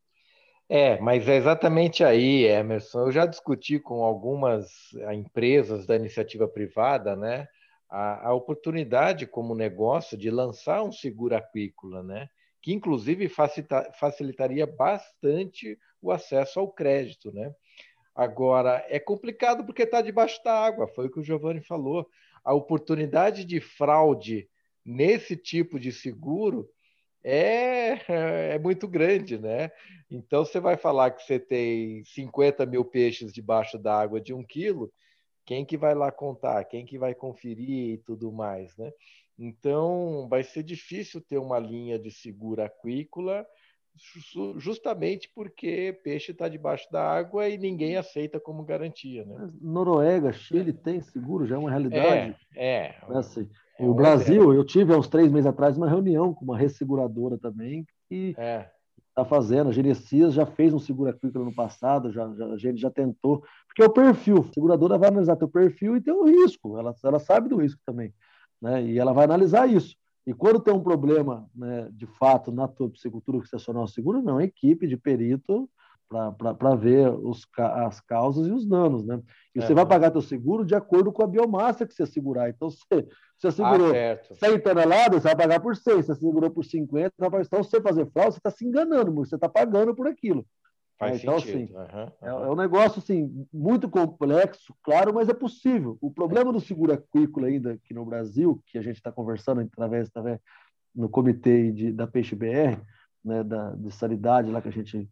É, 0.68 0.99
mas 0.99 1.28
é 1.28 1.37
exatamente 1.37 2.02
aí, 2.02 2.44
Emerson. 2.44 3.00
Eu 3.02 3.12
já 3.12 3.26
discuti 3.26 3.78
com 3.78 4.02
algumas 4.02 4.66
eh, 4.97 5.14
empresas 5.14 5.87
da 5.87 5.94
iniciativa 5.94 6.49
privada, 6.49 7.14
né, 7.14 7.47
a, 7.90 8.28
a 8.28 8.35
oportunidade 8.35 9.26
como 9.26 9.54
negócio 9.54 10.16
de 10.16 10.30
lançar 10.30 10.83
um 10.83 10.90
seguro 10.90 11.37
aquícola, 11.37 12.02
né, 12.02 12.28
que 12.62 12.73
inclusive 12.73 13.28
facilita, 13.28 13.92
facilitaria 14.00 14.66
bastante 14.66 15.78
o 16.00 16.11
acesso 16.11 16.59
ao 16.59 16.73
crédito, 16.73 17.30
né? 17.33 17.54
Agora, 18.14 18.85
é 18.88 18.99
complicado 18.99 19.64
porque 19.64 19.83
está 19.83 20.00
debaixo 20.00 20.42
da 20.44 20.52
água, 20.52 20.87
foi 20.88 21.06
o 21.06 21.11
que 21.11 21.21
o 21.21 21.25
Giovanni 21.25 21.61
falou. 21.61 22.09
A 22.44 22.54
oportunidade 22.54 23.44
de 23.44 23.61
fraude 23.61 24.49
nesse 24.85 25.37
tipo 25.37 25.78
de 25.80 25.90
seguro 25.90 26.68
é, 27.25 27.99
é 28.54 28.59
muito 28.59 28.87
grande, 28.87 29.38
né? 29.38 29.71
Então, 30.11 30.45
você 30.45 30.61
vai 30.61 30.76
falar 30.76 31.11
que 31.11 31.23
você 31.23 31.38
tem 31.38 32.04
50 32.04 32.66
mil 32.66 32.85
peixes 32.85 33.33
debaixo 33.33 33.78
da 33.78 33.99
água 33.99 34.21
de 34.21 34.35
um 34.35 34.45
quilo, 34.45 34.93
quem 35.45 35.64
que 35.64 35.76
vai 35.76 35.95
lá 35.95 36.12
contar? 36.12 36.64
Quem 36.64 36.85
que 36.87 36.99
vai 36.99 37.14
conferir 37.14 37.95
e 37.95 37.99
tudo 37.99 38.31
mais, 38.31 38.76
né? 38.76 38.93
Então, 39.38 40.28
vai 40.28 40.45
ser 40.45 40.62
difícil 40.62 41.21
ter 41.21 41.38
uma 41.38 41.59
linha 41.59 41.99
de 41.99 42.11
seguro 42.11 42.62
aquícola 42.62 43.45
justamente 44.57 45.31
porque 45.35 45.99
peixe 46.02 46.33
está 46.33 46.49
debaixo 46.49 46.90
da 46.90 47.02
água 47.02 47.49
e 47.49 47.57
ninguém 47.57 47.97
aceita 47.97 48.40
como 48.40 48.64
garantia. 48.64 49.25
Né? 49.25 49.50
Noruega, 49.61 50.33
Chile 50.33 50.73
tem 50.73 51.00
seguro, 51.00 51.47
já 51.47 51.54
é 51.54 51.59
uma 51.59 51.71
realidade. 51.71 52.37
É, 52.54 52.87
é. 52.87 52.97
Assim, 53.11 53.49
é 53.78 53.87
o 53.87 53.95
Brasil, 53.95 54.52
eu 54.52 54.64
tive 54.64 54.93
há 54.93 54.97
uns 54.97 55.09
três 55.09 55.31
meses 55.31 55.47
atrás 55.47 55.76
uma 55.76 55.88
reunião 55.88 56.33
com 56.33 56.45
uma 56.45 56.57
resseguradora 56.57 57.38
também 57.38 57.87
que 58.09 58.35
é 58.38 58.69
está 59.14 59.25
fazendo. 59.25 59.71
A 59.71 59.73
Genesias 59.73 60.35
já 60.35 60.45
fez 60.45 60.75
um 60.75 60.78
seguro 60.78 61.11
aquícola 61.11 61.45
no 61.45 61.54
passado, 61.54 62.11
já, 62.11 62.28
já, 62.35 62.47
a 62.47 62.59
gente 62.59 62.81
já 62.81 62.90
tentou. 62.90 63.43
Porque 63.66 63.83
é 63.83 63.87
o 63.87 63.90
perfil, 63.90 64.40
a 64.40 64.52
seguradora 64.52 64.99
vai 64.99 65.09
analisar 65.09 65.37
teu 65.37 65.49
perfil 65.49 65.97
e 65.97 66.00
tem 66.00 66.12
um 66.12 66.25
risco, 66.25 66.76
ela, 66.76 66.95
ela 67.02 67.19
sabe 67.21 67.49
do 67.49 67.57
risco 67.57 67.81
também. 67.87 68.12
Né? 68.61 68.85
E 68.85 68.99
ela 68.99 69.12
vai 69.12 69.25
analisar 69.25 69.69
isso. 69.69 69.97
E 70.26 70.35
quando 70.35 70.61
tem 70.61 70.75
um 70.75 70.83
problema, 70.83 71.49
né, 71.54 71.88
de 71.93 72.07
fato, 72.07 72.50
na 72.50 72.66
tua 72.66 72.90
psicultura 72.90 73.40
que 73.40 73.47
você 73.47 73.57
acionar 73.57 73.83
o 73.85 73.88
seguro, 73.88 74.23
não, 74.23 74.40
é 74.40 74.45
equipe 74.45 74.87
de 74.87 74.97
perito 74.97 75.69
para 76.56 76.75
ver 76.75 77.09
os, 77.11 77.47
as 77.59 78.00
causas 78.00 78.47
e 78.47 78.52
os 78.52 78.66
danos, 78.66 79.04
né? 79.04 79.21
E 79.54 79.59
é, 79.59 79.62
você 79.62 79.75
vai 79.75 79.87
pagar 79.87 80.11
teu 80.11 80.23
seguro 80.23 80.64
de 80.64 80.75
acordo 80.75 81.12
com 81.12 81.23
a 81.23 81.26
biomassa 81.26 81.87
que 81.87 81.94
você 81.94 82.06
segurar. 82.06 82.49
Então, 82.50 82.71
se 82.71 82.78
você 83.38 83.50
segurou 83.50 83.92
ah, 83.92 84.35
100 84.35 84.61
toneladas, 84.61 85.23
você 85.23 85.28
vai 85.28 85.37
pagar 85.37 85.61
por 85.61 85.76
100. 85.76 86.02
Se 86.02 86.06
você 86.09 86.14
segurou 86.14 86.50
por 86.50 86.64
50, 86.64 87.11
você 87.11 87.21
vai 87.21 87.30
pagar... 87.30 87.44
Então, 87.44 87.62
se 87.62 87.71
você 87.71 87.80
fazer 87.80 88.11
fraude, 88.11 88.33
você 88.33 88.38
está 88.38 88.50
se 88.50 88.64
enganando, 88.64 89.12
você 89.12 89.35
está 89.35 89.49
pagando 89.49 89.94
por 89.94 90.06
aquilo. 90.06 90.47
Faz 90.99 91.23
então, 91.23 91.38
sentido. 91.40 91.78
Assim, 91.78 91.97
uhum, 91.97 92.02
uhum. 92.02 92.12
É, 92.23 92.47
é, 92.47 92.50
um 92.50 92.56
negócio 92.56 93.00
assim, 93.00 93.47
muito 93.52 93.88
complexo, 93.88 94.75
claro, 94.83 95.12
mas 95.12 95.28
é 95.28 95.35
possível. 95.35 95.99
O 96.00 96.11
problema 96.11 96.52
do 96.52 96.61
seguro 96.61 96.92
aquícola 96.92 97.49
ainda 97.49 97.73
aqui 97.73 97.92
no 97.92 98.04
Brasil, 98.04 98.62
que 98.66 98.78
a 98.78 98.83
gente 98.83 98.97
está 98.97 99.11
conversando 99.11 99.61
através, 99.61 100.09
através 100.09 100.38
no 100.94 101.09
comitê 101.09 101.73
de, 101.73 101.92
da 101.92 102.06
Peixe 102.06 102.37
BR, 102.37 102.80
né, 103.25 103.42
da, 103.42 103.71
de 103.75 103.90
sanidade 103.90 104.50
lá 104.50 104.62
que 104.62 104.68
a 104.68 104.73
gente 104.73 105.09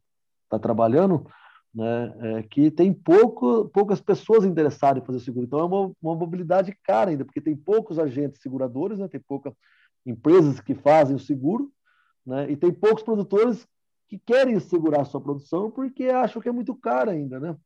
está 0.52 0.58
trabalhando, 0.58 1.26
né, 1.74 2.14
é 2.20 2.42
que 2.42 2.70
tem 2.70 2.92
pouco, 2.92 3.68
poucas 3.70 4.00
pessoas 4.00 4.44
interessadas 4.44 5.02
em 5.02 5.06
fazer 5.06 5.20
seguro. 5.20 5.46
Então 5.46 5.58
é 5.58 5.64
uma, 5.64 5.92
uma 6.02 6.14
mobilidade 6.14 6.76
cara 6.84 7.10
ainda, 7.10 7.24
porque 7.24 7.40
tem 7.40 7.56
poucos 7.56 7.98
agentes 7.98 8.42
seguradores, 8.42 8.98
né, 8.98 9.08
tem 9.08 9.20
poucas 9.20 9.54
empresas 10.04 10.60
que 10.60 10.74
fazem 10.74 11.16
o 11.16 11.20
seguro, 11.20 11.72
né, 12.26 12.50
e 12.50 12.56
tem 12.56 12.72
poucos 12.72 13.02
produtores 13.02 13.66
que 14.08 14.18
querem 14.18 14.60
segurar 14.60 15.02
a 15.02 15.04
sua 15.06 15.20
produção 15.20 15.70
porque 15.70 16.04
acham 16.04 16.42
que 16.42 16.48
é 16.48 16.52
muito 16.52 16.74
caro 16.74 17.10
ainda, 17.10 17.40
né? 17.40 17.56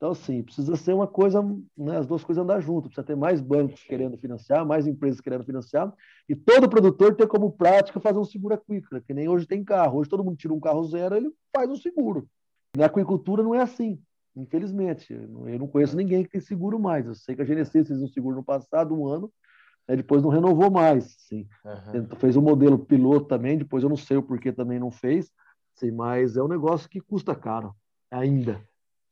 Então, 0.00 0.12
assim, 0.12 0.42
precisa 0.42 0.76
ser 0.76 0.94
uma 0.94 1.06
coisa, 1.06 1.42
né, 1.76 1.98
as 1.98 2.06
duas 2.06 2.24
coisas 2.24 2.42
andar 2.42 2.58
junto, 2.62 2.88
precisa 2.88 3.06
ter 3.06 3.14
mais 3.14 3.38
bancos 3.38 3.82
querendo 3.82 4.16
financiar, 4.16 4.64
mais 4.64 4.86
empresas 4.86 5.20
querendo 5.20 5.44
financiar, 5.44 5.92
e 6.26 6.34
todo 6.34 6.70
produtor 6.70 7.14
ter 7.14 7.26
como 7.26 7.52
prática 7.52 8.00
fazer 8.00 8.18
um 8.18 8.24
seguro 8.24 8.54
aquícola, 8.54 9.02
que 9.02 9.12
nem 9.12 9.28
hoje 9.28 9.46
tem 9.46 9.62
carro. 9.62 9.98
Hoje 9.98 10.08
todo 10.08 10.24
mundo 10.24 10.38
tira 10.38 10.54
um 10.54 10.58
carro 10.58 10.82
zero, 10.84 11.14
ele 11.14 11.30
faz 11.54 11.68
um 11.68 11.76
seguro. 11.76 12.26
Na 12.74 12.86
aquicultura 12.86 13.42
não 13.42 13.54
é 13.54 13.60
assim, 13.60 14.00
infelizmente. 14.34 15.12
Eu 15.12 15.58
não 15.58 15.68
conheço 15.68 15.94
ninguém 15.94 16.24
que 16.24 16.30
tem 16.30 16.40
seguro 16.40 16.80
mais. 16.80 17.04
Eu 17.04 17.14
sei 17.14 17.36
que 17.36 17.42
a 17.42 17.44
Genesis 17.44 17.70
fez 17.70 18.00
um 18.00 18.08
seguro 18.08 18.36
no 18.36 18.42
passado, 18.42 18.98
um 18.98 19.06
ano, 19.06 19.30
né, 19.86 19.96
depois 19.96 20.22
não 20.22 20.30
renovou 20.30 20.70
mais. 20.70 21.14
Sim. 21.18 21.46
Uhum. 21.62 22.16
Fez 22.16 22.38
um 22.38 22.42
modelo 22.42 22.78
piloto 22.78 23.26
também, 23.26 23.58
depois 23.58 23.82
eu 23.82 23.90
não 23.90 23.98
sei 23.98 24.16
o 24.16 24.22
porquê 24.22 24.50
também 24.50 24.78
não 24.78 24.90
fez, 24.90 25.30
Sim, 25.74 25.90
mas 25.90 26.38
é 26.38 26.42
um 26.42 26.48
negócio 26.48 26.88
que 26.88 27.00
custa 27.00 27.34
caro 27.34 27.74
ainda. 28.10 28.62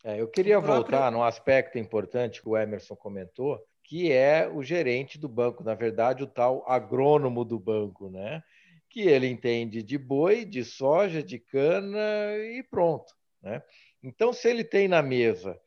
É, 0.05 0.21
eu 0.21 0.29
queria 0.29 0.61
voltar 0.61 1.11
num 1.11 1.23
aspecto 1.23 1.79
importante 1.79 2.41
que 2.41 2.49
o 2.49 2.57
Emerson 2.57 2.95
comentou, 2.95 3.61
que 3.83 4.13
é 4.13 4.49
o 4.49 4.63
gerente 4.63 5.19
do 5.19 5.29
banco, 5.29 5.65
na 5.65 5.75
verdade, 5.75 6.23
o 6.23 6.27
tal 6.27 6.65
agrônomo 6.69 7.45
do 7.45 7.59
banco, 7.59 8.09
né? 8.09 8.43
Que 8.89 9.09
ele 9.09 9.27
entende 9.27 9.83
de 9.83 9.99
boi, 9.99 10.45
de 10.45 10.65
soja, 10.65 11.23
de 11.23 11.39
cana 11.39 11.99
e 12.37 12.63
pronto, 12.63 13.13
né? 13.43 13.63
Então, 14.03 14.33
se 14.33 14.49
ele 14.49 14.63
tem 14.63 14.87
na 14.87 15.03
mesa 15.03 15.59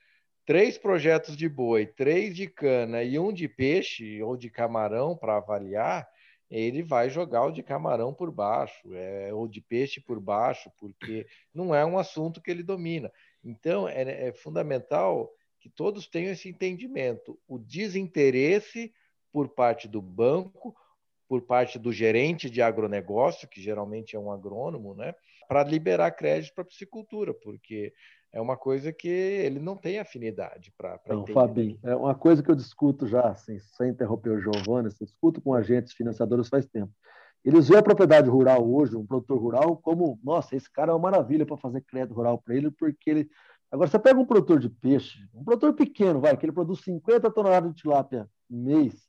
três 0.45 0.77
projetos 0.77 1.35
de 1.35 1.49
boi, 1.49 1.85
três 1.85 2.35
de 2.35 2.47
cana 2.47 3.03
e 3.03 3.19
um 3.19 3.33
de 3.33 3.47
peixe 3.47 4.21
ou 4.21 4.37
de 4.37 4.49
camarão 4.49 5.15
para 5.15 5.37
avaliar, 5.37 6.07
ele 6.49 6.83
vai 6.83 7.09
jogar 7.09 7.45
o 7.45 7.51
de 7.51 7.63
camarão 7.63 8.13
por 8.13 8.29
baixo, 8.29 8.93
é, 8.93 9.33
ou 9.33 9.47
de 9.47 9.61
peixe 9.61 10.01
por 10.01 10.19
baixo, 10.19 10.69
porque 10.77 11.25
não 11.53 11.73
é 11.73 11.85
um 11.85 11.97
assunto 11.97 12.41
que 12.41 12.51
ele 12.51 12.61
domina. 12.61 13.09
Então, 13.43 13.87
é, 13.87 14.27
é 14.27 14.33
fundamental 14.33 15.31
que 15.59 15.69
todos 15.69 16.07
tenham 16.07 16.31
esse 16.31 16.49
entendimento. 16.49 17.39
O 17.47 17.57
desinteresse 17.57 18.93
por 19.31 19.49
parte 19.49 19.87
do 19.87 20.01
banco, 20.01 20.75
por 21.27 21.41
parte 21.43 21.79
do 21.79 21.93
gerente 21.93 22.49
de 22.49 22.61
agronegócio, 22.61 23.47
que 23.47 23.61
geralmente 23.61 24.15
é 24.15 24.19
um 24.19 24.31
agrônomo, 24.31 24.93
né, 24.93 25.15
para 25.47 25.63
liberar 25.63 26.11
crédito 26.11 26.53
para 26.53 26.63
a 26.63 26.67
piscicultura, 26.67 27.33
porque 27.33 27.93
é 28.33 28.41
uma 28.41 28.57
coisa 28.57 28.91
que 28.91 29.07
ele 29.07 29.59
não 29.59 29.75
tem 29.75 29.99
afinidade 29.99 30.73
para 30.77 30.99
entender. 31.09 31.33
Fabinho, 31.33 31.79
é 31.83 31.95
uma 31.95 32.15
coisa 32.15 32.41
que 32.41 32.49
eu 32.49 32.55
discuto 32.55 33.07
já, 33.07 33.29
assim, 33.29 33.59
sem 33.59 33.89
interromper 33.89 34.29
o 34.31 34.41
Giovanni, 34.41 34.89
eu 34.89 35.05
discuto 35.05 35.41
com 35.41 35.53
agentes 35.53 35.93
financiadores 35.93 36.47
faz 36.47 36.65
tempo. 36.65 36.91
Eles 37.43 37.67
veem 37.67 37.79
a 37.79 37.83
propriedade 37.83 38.29
rural 38.29 38.69
hoje, 38.71 38.95
um 38.95 39.05
produtor 39.05 39.39
rural, 39.39 39.77
como, 39.77 40.19
nossa, 40.23 40.55
esse 40.55 40.71
cara 40.71 40.91
é 40.91 40.95
uma 40.95 41.11
maravilha 41.11 41.45
para 41.45 41.57
fazer 41.57 41.81
crédito 41.81 42.13
rural 42.15 42.37
para 42.37 42.55
ele, 42.55 42.69
porque 42.69 43.09
ele. 43.09 43.29
Agora, 43.71 43.89
você 43.89 43.97
pega 43.97 44.19
um 44.19 44.25
produtor 44.25 44.59
de 44.59 44.69
peixe, 44.69 45.19
um 45.33 45.43
produtor 45.43 45.73
pequeno, 45.73 46.19
vai, 46.19 46.35
que 46.35 46.45
ele 46.45 46.51
produz 46.51 46.81
50 46.81 47.31
toneladas 47.31 47.71
de 47.71 47.81
tilápia 47.81 48.29
mês, 48.49 49.07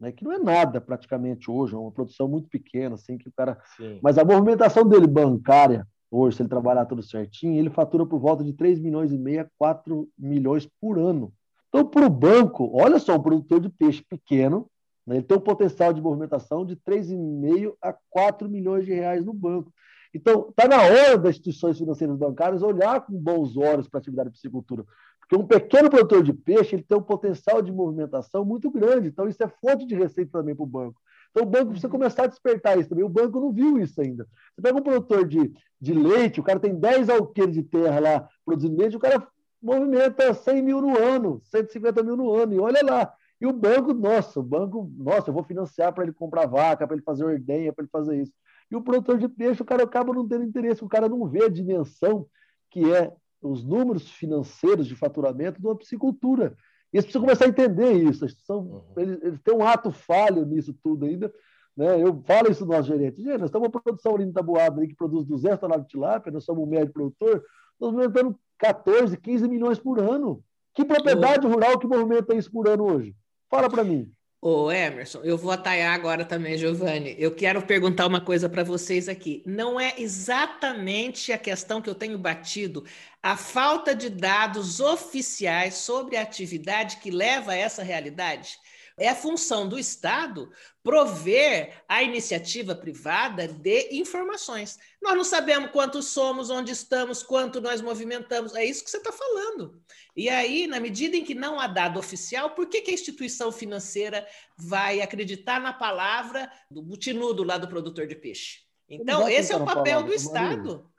né, 0.00 0.10
que 0.10 0.24
não 0.24 0.32
é 0.32 0.38
nada 0.38 0.80
praticamente 0.80 1.50
hoje, 1.50 1.74
é 1.74 1.78
uma 1.78 1.92
produção 1.92 2.26
muito 2.26 2.48
pequena, 2.48 2.96
assim, 2.96 3.16
que 3.16 3.28
o 3.28 3.32
cara. 3.32 3.58
Sim. 3.76 4.00
Mas 4.02 4.18
a 4.18 4.24
movimentação 4.24 4.88
dele 4.88 5.06
bancária, 5.06 5.86
hoje, 6.10 6.36
se 6.36 6.42
ele 6.42 6.48
trabalhar 6.48 6.86
tudo 6.86 7.02
certinho, 7.02 7.58
ele 7.58 7.70
fatura 7.70 8.04
por 8.04 8.18
volta 8.18 8.42
de 8.42 8.52
3 8.52 8.80
milhões 8.80 9.12
e 9.12 9.18
meio 9.18 9.42
a 9.42 9.46
4 9.56 10.08
milhões 10.18 10.68
por 10.80 10.98
ano. 10.98 11.32
Então, 11.68 11.86
para 11.86 12.06
o 12.06 12.10
banco, 12.10 12.70
olha 12.74 12.98
só, 12.98 13.14
um 13.14 13.22
produtor 13.22 13.60
de 13.60 13.68
peixe 13.68 14.04
pequeno, 14.08 14.68
ele 15.08 15.22
tem 15.22 15.36
um 15.36 15.40
potencial 15.40 15.92
de 15.92 16.00
movimentação 16.00 16.64
de 16.64 16.76
3,5 16.76 17.74
a 17.82 17.92
4 18.10 18.48
milhões 18.48 18.84
de 18.84 18.92
reais 18.92 19.24
no 19.24 19.32
banco. 19.32 19.72
Então, 20.14 20.48
está 20.50 20.68
na 20.68 20.82
hora 20.82 21.18
das 21.18 21.30
instituições 21.30 21.78
financeiras 21.78 22.16
bancárias 22.16 22.62
olhar 22.62 23.00
com 23.00 23.14
bons 23.14 23.56
olhos 23.56 23.88
para 23.88 23.98
a 23.98 24.00
atividade 24.00 24.28
de 24.28 24.34
piscicultura. 24.34 24.84
Porque 25.20 25.36
um 25.36 25.46
pequeno 25.46 25.88
produtor 25.88 26.22
de 26.22 26.32
peixe 26.32 26.76
ele 26.76 26.82
tem 26.82 26.98
um 26.98 27.02
potencial 27.02 27.62
de 27.62 27.72
movimentação 27.72 28.44
muito 28.44 28.70
grande. 28.70 29.08
Então, 29.08 29.26
isso 29.26 29.42
é 29.42 29.48
fonte 29.48 29.86
de 29.86 29.94
receita 29.94 30.38
também 30.38 30.54
para 30.54 30.64
o 30.64 30.66
banco. 30.66 31.00
Então, 31.30 31.44
o 31.44 31.50
banco 31.50 31.70
precisa 31.70 31.88
uhum. 31.88 31.92
começar 31.92 32.24
a 32.24 32.26
despertar 32.26 32.78
isso 32.78 32.90
também. 32.90 33.04
O 33.04 33.08
banco 33.08 33.40
não 33.40 33.50
viu 33.50 33.78
isso 33.78 34.00
ainda. 34.00 34.28
Você 34.54 34.60
pega 34.60 34.78
um 34.78 34.82
produtor 34.82 35.26
de, 35.26 35.50
de 35.80 35.94
leite, 35.94 36.40
o 36.40 36.42
cara 36.42 36.60
tem 36.60 36.74
10 36.74 37.08
alqueires 37.08 37.54
de 37.54 37.62
terra 37.62 37.98
lá 37.98 38.28
produzindo 38.44 38.78
leite, 38.78 38.96
o 38.96 39.00
cara 39.00 39.26
movimenta 39.62 40.34
100 40.34 40.62
mil 40.62 40.82
no 40.82 40.98
ano, 40.98 41.40
150 41.44 42.02
mil 42.02 42.16
no 42.16 42.32
ano, 42.34 42.52
e 42.52 42.58
olha 42.58 42.84
lá. 42.84 43.12
E 43.42 43.46
o 43.46 43.52
banco, 43.52 43.92
nossa, 43.92 44.38
o 44.38 44.42
banco, 44.42 44.88
nossa, 44.96 45.28
eu 45.28 45.34
vou 45.34 45.42
financiar 45.42 45.92
para 45.92 46.04
ele 46.04 46.12
comprar 46.12 46.46
vaca, 46.46 46.86
para 46.86 46.94
ele 46.94 47.02
fazer 47.02 47.24
ordenha, 47.24 47.72
para 47.72 47.82
ele 47.82 47.90
fazer 47.90 48.22
isso. 48.22 48.32
E 48.70 48.76
o 48.76 48.80
produtor 48.80 49.18
de 49.18 49.26
peixe, 49.26 49.60
o 49.60 49.64
cara 49.64 49.82
acaba 49.82 50.14
não 50.14 50.28
tendo 50.28 50.44
interesse, 50.44 50.84
o 50.84 50.88
cara 50.88 51.08
não 51.08 51.26
vê 51.26 51.46
a 51.46 51.48
dimensão 51.48 52.24
que 52.70 52.94
é 52.94 53.12
os 53.42 53.64
números 53.64 54.08
financeiros 54.12 54.86
de 54.86 54.94
faturamento 54.94 55.60
de 55.60 55.66
uma 55.66 55.76
piscicultura. 55.76 56.56
E 56.92 56.98
eles 56.98 57.04
precisam 57.04 57.22
começar 57.22 57.46
a 57.46 57.48
entender 57.48 57.92
isso. 57.94 58.24
Eles, 58.24 58.40
são, 58.44 58.58
uhum. 58.58 58.84
eles, 58.96 59.20
eles 59.20 59.40
têm 59.40 59.56
um 59.56 59.66
ato 59.66 59.90
falho 59.90 60.46
nisso 60.46 60.72
tudo 60.80 61.04
ainda. 61.04 61.34
Né? 61.76 62.00
Eu 62.00 62.22
falo 62.24 62.48
isso 62.48 62.64
no 62.64 62.70
nosso 62.72 62.86
gerente. 62.86 63.16
Gente, 63.16 63.38
nós 63.38 63.48
estamos 63.48 63.66
uma 63.66 63.82
produção 63.82 64.14
ali 64.14 64.22
em 64.22 64.32
Tabuado 64.32 64.78
ali, 64.78 64.86
que 64.86 64.94
produz 64.94 65.26
200 65.26 65.58
toneladas 65.58 65.86
de 65.88 65.90
tilápia, 65.90 66.30
nós 66.30 66.44
somos 66.44 66.62
um 66.62 66.70
médio 66.70 66.92
produtor, 66.92 67.42
nós 67.80 67.90
movimentando 67.90 68.38
14, 68.58 69.16
15 69.16 69.48
milhões 69.48 69.80
por 69.80 69.98
ano. 69.98 70.44
Que 70.72 70.84
propriedade 70.84 71.44
rural 71.44 71.76
que 71.76 71.88
movimenta 71.88 72.36
isso 72.36 72.48
por 72.52 72.68
ano 72.68 72.84
hoje? 72.84 73.16
Fala 73.52 73.68
para 73.68 73.84
mim. 73.84 74.10
Ô, 74.40 74.72
Emerson, 74.72 75.20
eu 75.22 75.36
vou 75.36 75.52
atalhar 75.52 75.94
agora 75.94 76.24
também, 76.24 76.56
Giovanni. 76.56 77.14
Eu 77.18 77.34
quero 77.34 77.60
perguntar 77.60 78.06
uma 78.06 78.18
coisa 78.18 78.48
para 78.48 78.64
vocês 78.64 79.10
aqui. 79.10 79.42
Não 79.44 79.78
é 79.78 79.94
exatamente 79.98 81.30
a 81.30 81.36
questão 81.36 81.82
que 81.82 81.90
eu 81.90 81.94
tenho 81.94 82.18
batido, 82.18 82.82
a 83.22 83.36
falta 83.36 83.94
de 83.94 84.08
dados 84.08 84.80
oficiais 84.80 85.74
sobre 85.74 86.16
a 86.16 86.22
atividade 86.22 86.96
que 86.96 87.10
leva 87.10 87.52
a 87.52 87.56
essa 87.56 87.82
realidade? 87.82 88.58
É 88.98 89.08
a 89.08 89.14
função 89.14 89.68
do 89.68 89.78
Estado 89.78 90.50
prover 90.82 91.82
a 91.88 92.02
iniciativa 92.02 92.74
privada 92.74 93.48
de 93.48 93.88
informações. 93.92 94.78
Nós 95.00 95.16
não 95.16 95.24
sabemos 95.24 95.70
quantos 95.70 96.08
somos, 96.08 96.50
onde 96.50 96.72
estamos, 96.72 97.22
quanto 97.22 97.60
nós 97.60 97.80
movimentamos. 97.80 98.54
É 98.54 98.64
isso 98.64 98.84
que 98.84 98.90
você 98.90 98.98
está 98.98 99.12
falando. 99.12 99.80
E 100.16 100.28
aí, 100.28 100.66
na 100.66 100.78
medida 100.78 101.16
em 101.16 101.24
que 101.24 101.34
não 101.34 101.58
há 101.58 101.66
dado 101.66 101.98
oficial, 101.98 102.50
por 102.50 102.68
que, 102.68 102.82
que 102.82 102.90
a 102.90 102.94
instituição 102.94 103.50
financeira 103.50 104.26
vai 104.56 105.00
acreditar 105.00 105.60
na 105.60 105.72
palavra 105.72 106.50
do 106.70 106.82
butinudo 106.82 107.42
lá 107.42 107.56
do 107.56 107.68
produtor 107.68 108.06
de 108.06 108.14
peixe? 108.14 108.60
Então, 108.88 109.28
esse 109.28 109.52
é 109.52 109.56
o 109.56 109.64
papel 109.64 110.02
do 110.02 110.12
Estado. 110.12 110.91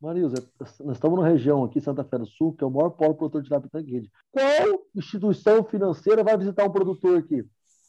Marisa, 0.00 0.48
nós 0.60 0.96
estamos 0.96 1.18
numa 1.18 1.28
região 1.28 1.64
aqui, 1.64 1.80
Santa 1.80 2.04
Fé 2.04 2.18
do 2.18 2.26
Sul, 2.26 2.52
que 2.52 2.62
é 2.62 2.66
o 2.66 2.70
maior 2.70 2.90
polo 2.90 3.14
produtor 3.14 3.42
de 3.42 3.50
lápis 3.50 3.70
tanguede. 3.70 4.10
Qual 4.30 4.80
instituição 4.94 5.64
financeira 5.64 6.22
vai 6.22 6.36
visitar 6.36 6.64
um 6.64 6.70
produtor 6.70 7.18
aqui? 7.18 7.44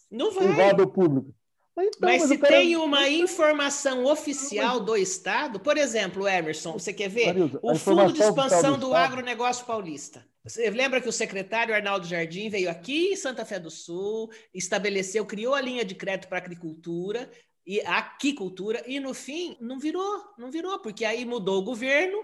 Não 0.10 0.32
vai. 0.32 0.48
Privado 0.48 0.84
ou 0.84 0.90
público? 0.90 1.34
Então, 1.78 2.10
mas, 2.10 2.22
mas 2.22 2.30
se 2.30 2.38
tem 2.38 2.76
uma 2.76 3.08
informação 3.08 4.06
oficial 4.06 4.80
do 4.80 4.98
Estado, 4.98 5.60
por 5.60 5.78
exemplo, 5.78 6.28
Emerson, 6.28 6.74
você 6.74 6.92
quer 6.92 7.10
ver? 7.10 7.28
Marilza, 7.28 7.60
o 7.62 7.76
Fundo 7.76 8.12
de 8.12 8.22
Expansão 8.22 8.74
do, 8.74 8.88
do 8.88 8.94
Agronegócio 8.94 9.66
Paulista. 9.66 10.26
Você 10.44 10.70
lembra 10.70 11.00
que 11.00 11.08
o 11.08 11.12
secretário 11.12 11.76
Arnaldo 11.76 12.08
Jardim 12.08 12.50
veio 12.50 12.70
aqui 12.70 13.12
em 13.12 13.16
Santa 13.16 13.46
Fé 13.46 13.60
do 13.60 13.70
Sul, 13.70 14.30
estabeleceu, 14.54 15.26
criou 15.26 15.54
a 15.54 15.62
linha 15.62 15.86
de 15.86 15.96
crédito 15.96 16.28
para 16.28 16.40
a 16.40 16.42
agricultura, 16.42 17.30
e 17.70 17.82
aquicultura, 17.82 18.82
e 18.88 19.00
no 19.00 19.14
fim 19.14 19.56
não 19.62 19.78
virou, 19.78 20.24
não 20.40 20.50
virou, 20.50 20.80
porque 20.80 21.06
aí 21.06 21.24
mudou 21.24 21.60
o 21.60 21.64
governo 21.64 22.18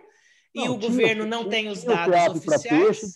não, 0.55 0.65
e 0.65 0.69
o 0.69 0.79
tinha, 0.79 0.89
governo 0.89 1.25
não 1.27 1.41
tinha, 1.41 1.51
tem 1.51 1.67
os 1.69 1.83
dados 1.83 2.37
oficiais. 2.43 2.63
Peixe, 2.67 3.13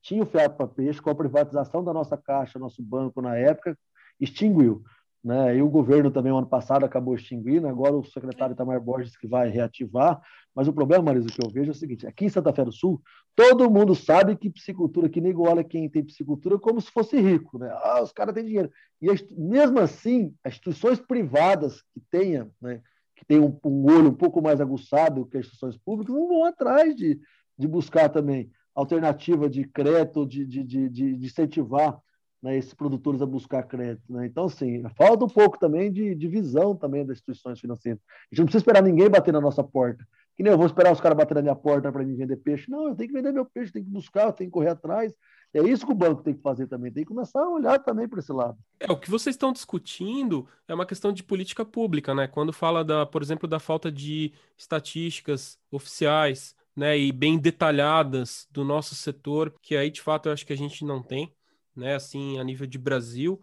tinha 0.00 0.22
o 0.22 0.26
FIAP 0.26 0.56
para 0.56 0.68
peixe, 0.68 1.02
com 1.02 1.10
a 1.10 1.14
privatização 1.16 1.82
da 1.82 1.92
nossa 1.92 2.16
caixa, 2.16 2.56
nosso 2.56 2.80
banco 2.80 3.20
na 3.20 3.36
época, 3.36 3.76
extinguiu. 4.20 4.84
Né? 5.24 5.56
E 5.56 5.62
o 5.62 5.68
governo 5.68 6.10
também, 6.10 6.32
ano 6.32 6.46
passado, 6.46 6.84
acabou 6.84 7.14
extinguindo, 7.14 7.68
agora 7.68 7.94
o 7.94 8.04
secretário 8.04 8.54
Itamar 8.54 8.80
Borges 8.80 9.16
que 9.16 9.28
vai 9.28 9.48
reativar. 9.48 10.20
Mas 10.54 10.66
o 10.66 10.72
problema, 10.72 11.04
Marisa, 11.04 11.28
que 11.28 11.44
eu 11.44 11.50
vejo 11.50 11.70
é 11.70 11.72
o 11.72 11.74
seguinte: 11.74 12.06
aqui 12.06 12.24
em 12.24 12.28
Santa 12.28 12.52
Fé 12.52 12.64
do 12.64 12.72
Sul, 12.72 13.00
todo 13.36 13.70
mundo 13.70 13.94
sabe 13.94 14.36
que 14.36 14.50
psicultura, 14.50 15.08
que 15.08 15.20
nego 15.20 15.48
olha 15.48 15.62
quem 15.62 15.88
tem 15.88 16.04
psicultura 16.04 16.58
como 16.58 16.80
se 16.80 16.90
fosse 16.90 17.20
rico. 17.20 17.56
Né? 17.56 17.70
Ah, 17.72 18.02
os 18.02 18.12
caras 18.12 18.34
têm 18.34 18.44
dinheiro. 18.44 18.70
E 19.00 19.06
mesmo 19.38 19.78
assim, 19.78 20.34
as 20.44 20.54
instituições 20.54 20.98
privadas 20.98 21.82
que 21.94 22.00
tenham, 22.10 22.50
né, 22.60 22.82
que 23.14 23.24
têm 23.24 23.38
um, 23.38 23.56
um, 23.64 23.84
olho 23.86 24.10
um 24.10 24.14
pouco 24.14 24.42
mais 24.42 24.60
aguçado 24.60 25.26
que 25.26 25.36
as 25.36 25.44
instituições 25.44 25.76
públicas, 25.76 26.14
não 26.14 26.26
vão 26.26 26.44
atrás 26.44 26.96
de, 26.96 27.20
de 27.56 27.68
buscar 27.68 28.08
também 28.08 28.50
alternativa 28.74 29.48
de 29.48 29.64
crédito, 29.64 30.26
de, 30.26 30.44
de, 30.44 30.64
de, 30.64 30.88
de 30.88 31.26
incentivar 31.26 32.00
né, 32.42 32.56
esses 32.56 32.74
produtores 32.74 33.22
a 33.22 33.26
buscar 33.26 33.62
crédito. 33.62 34.12
Né? 34.12 34.26
Então, 34.26 34.46
assim, 34.46 34.82
falta 34.96 35.24
um 35.24 35.28
pouco 35.28 35.58
também 35.58 35.92
de, 35.92 36.14
de 36.14 36.28
visão 36.28 36.74
também 36.74 37.06
das 37.06 37.18
instituições 37.18 37.60
financeiras. 37.60 38.00
A 38.02 38.34
gente 38.34 38.38
não 38.40 38.46
precisa 38.46 38.62
esperar 38.62 38.82
ninguém 38.82 39.08
bater 39.08 39.32
na 39.32 39.40
nossa 39.40 39.62
porta. 39.62 40.04
Que 40.36 40.42
nem 40.42 40.50
eu 40.50 40.56
vou 40.56 40.66
esperar 40.66 40.92
os 40.92 41.00
caras 41.00 41.16
bater 41.16 41.34
na 41.34 41.42
minha 41.42 41.54
porta 41.54 41.92
para 41.92 42.02
mim 42.02 42.16
vender 42.16 42.36
peixe. 42.36 42.70
Não, 42.70 42.88
eu 42.88 42.96
tenho 42.96 43.10
que 43.10 43.14
vender 43.14 43.32
meu 43.32 43.44
peixe, 43.44 43.70
tenho 43.70 43.84
que 43.84 43.90
buscar, 43.90 44.26
eu 44.26 44.32
tenho 44.32 44.50
que 44.50 44.54
correr 44.54 44.70
atrás. 44.70 45.12
É 45.54 45.62
isso 45.62 45.84
que 45.84 45.92
o 45.92 45.94
banco 45.94 46.22
tem 46.22 46.32
que 46.32 46.40
fazer 46.40 46.66
também, 46.66 46.90
tem 46.90 47.04
que 47.04 47.08
começar 47.10 47.42
a 47.42 47.50
olhar 47.50 47.78
também 47.78 48.08
para 48.08 48.20
esse 48.20 48.32
lado. 48.32 48.56
É, 48.80 48.90
o 48.90 48.96
que 48.96 49.10
vocês 49.10 49.34
estão 49.34 49.52
discutindo 49.52 50.48
é 50.66 50.74
uma 50.74 50.86
questão 50.86 51.12
de 51.12 51.22
política 51.22 51.62
pública, 51.62 52.14
né? 52.14 52.26
Quando 52.26 52.54
fala, 52.54 52.82
da, 52.82 53.04
por 53.04 53.22
exemplo, 53.22 53.46
da 53.46 53.60
falta 53.60 53.92
de 53.92 54.32
estatísticas 54.56 55.58
oficiais, 55.70 56.56
né, 56.74 56.98
e 56.98 57.12
bem 57.12 57.38
detalhadas 57.38 58.48
do 58.50 58.64
nosso 58.64 58.94
setor, 58.94 59.54
que 59.60 59.76
aí 59.76 59.90
de 59.90 60.00
fato 60.00 60.28
eu 60.28 60.32
acho 60.32 60.46
que 60.46 60.54
a 60.54 60.56
gente 60.56 60.86
não 60.86 61.02
tem 61.02 61.30
né? 61.74 61.94
Assim, 61.94 62.38
a 62.38 62.44
nível 62.44 62.66
de 62.66 62.78
Brasil. 62.78 63.40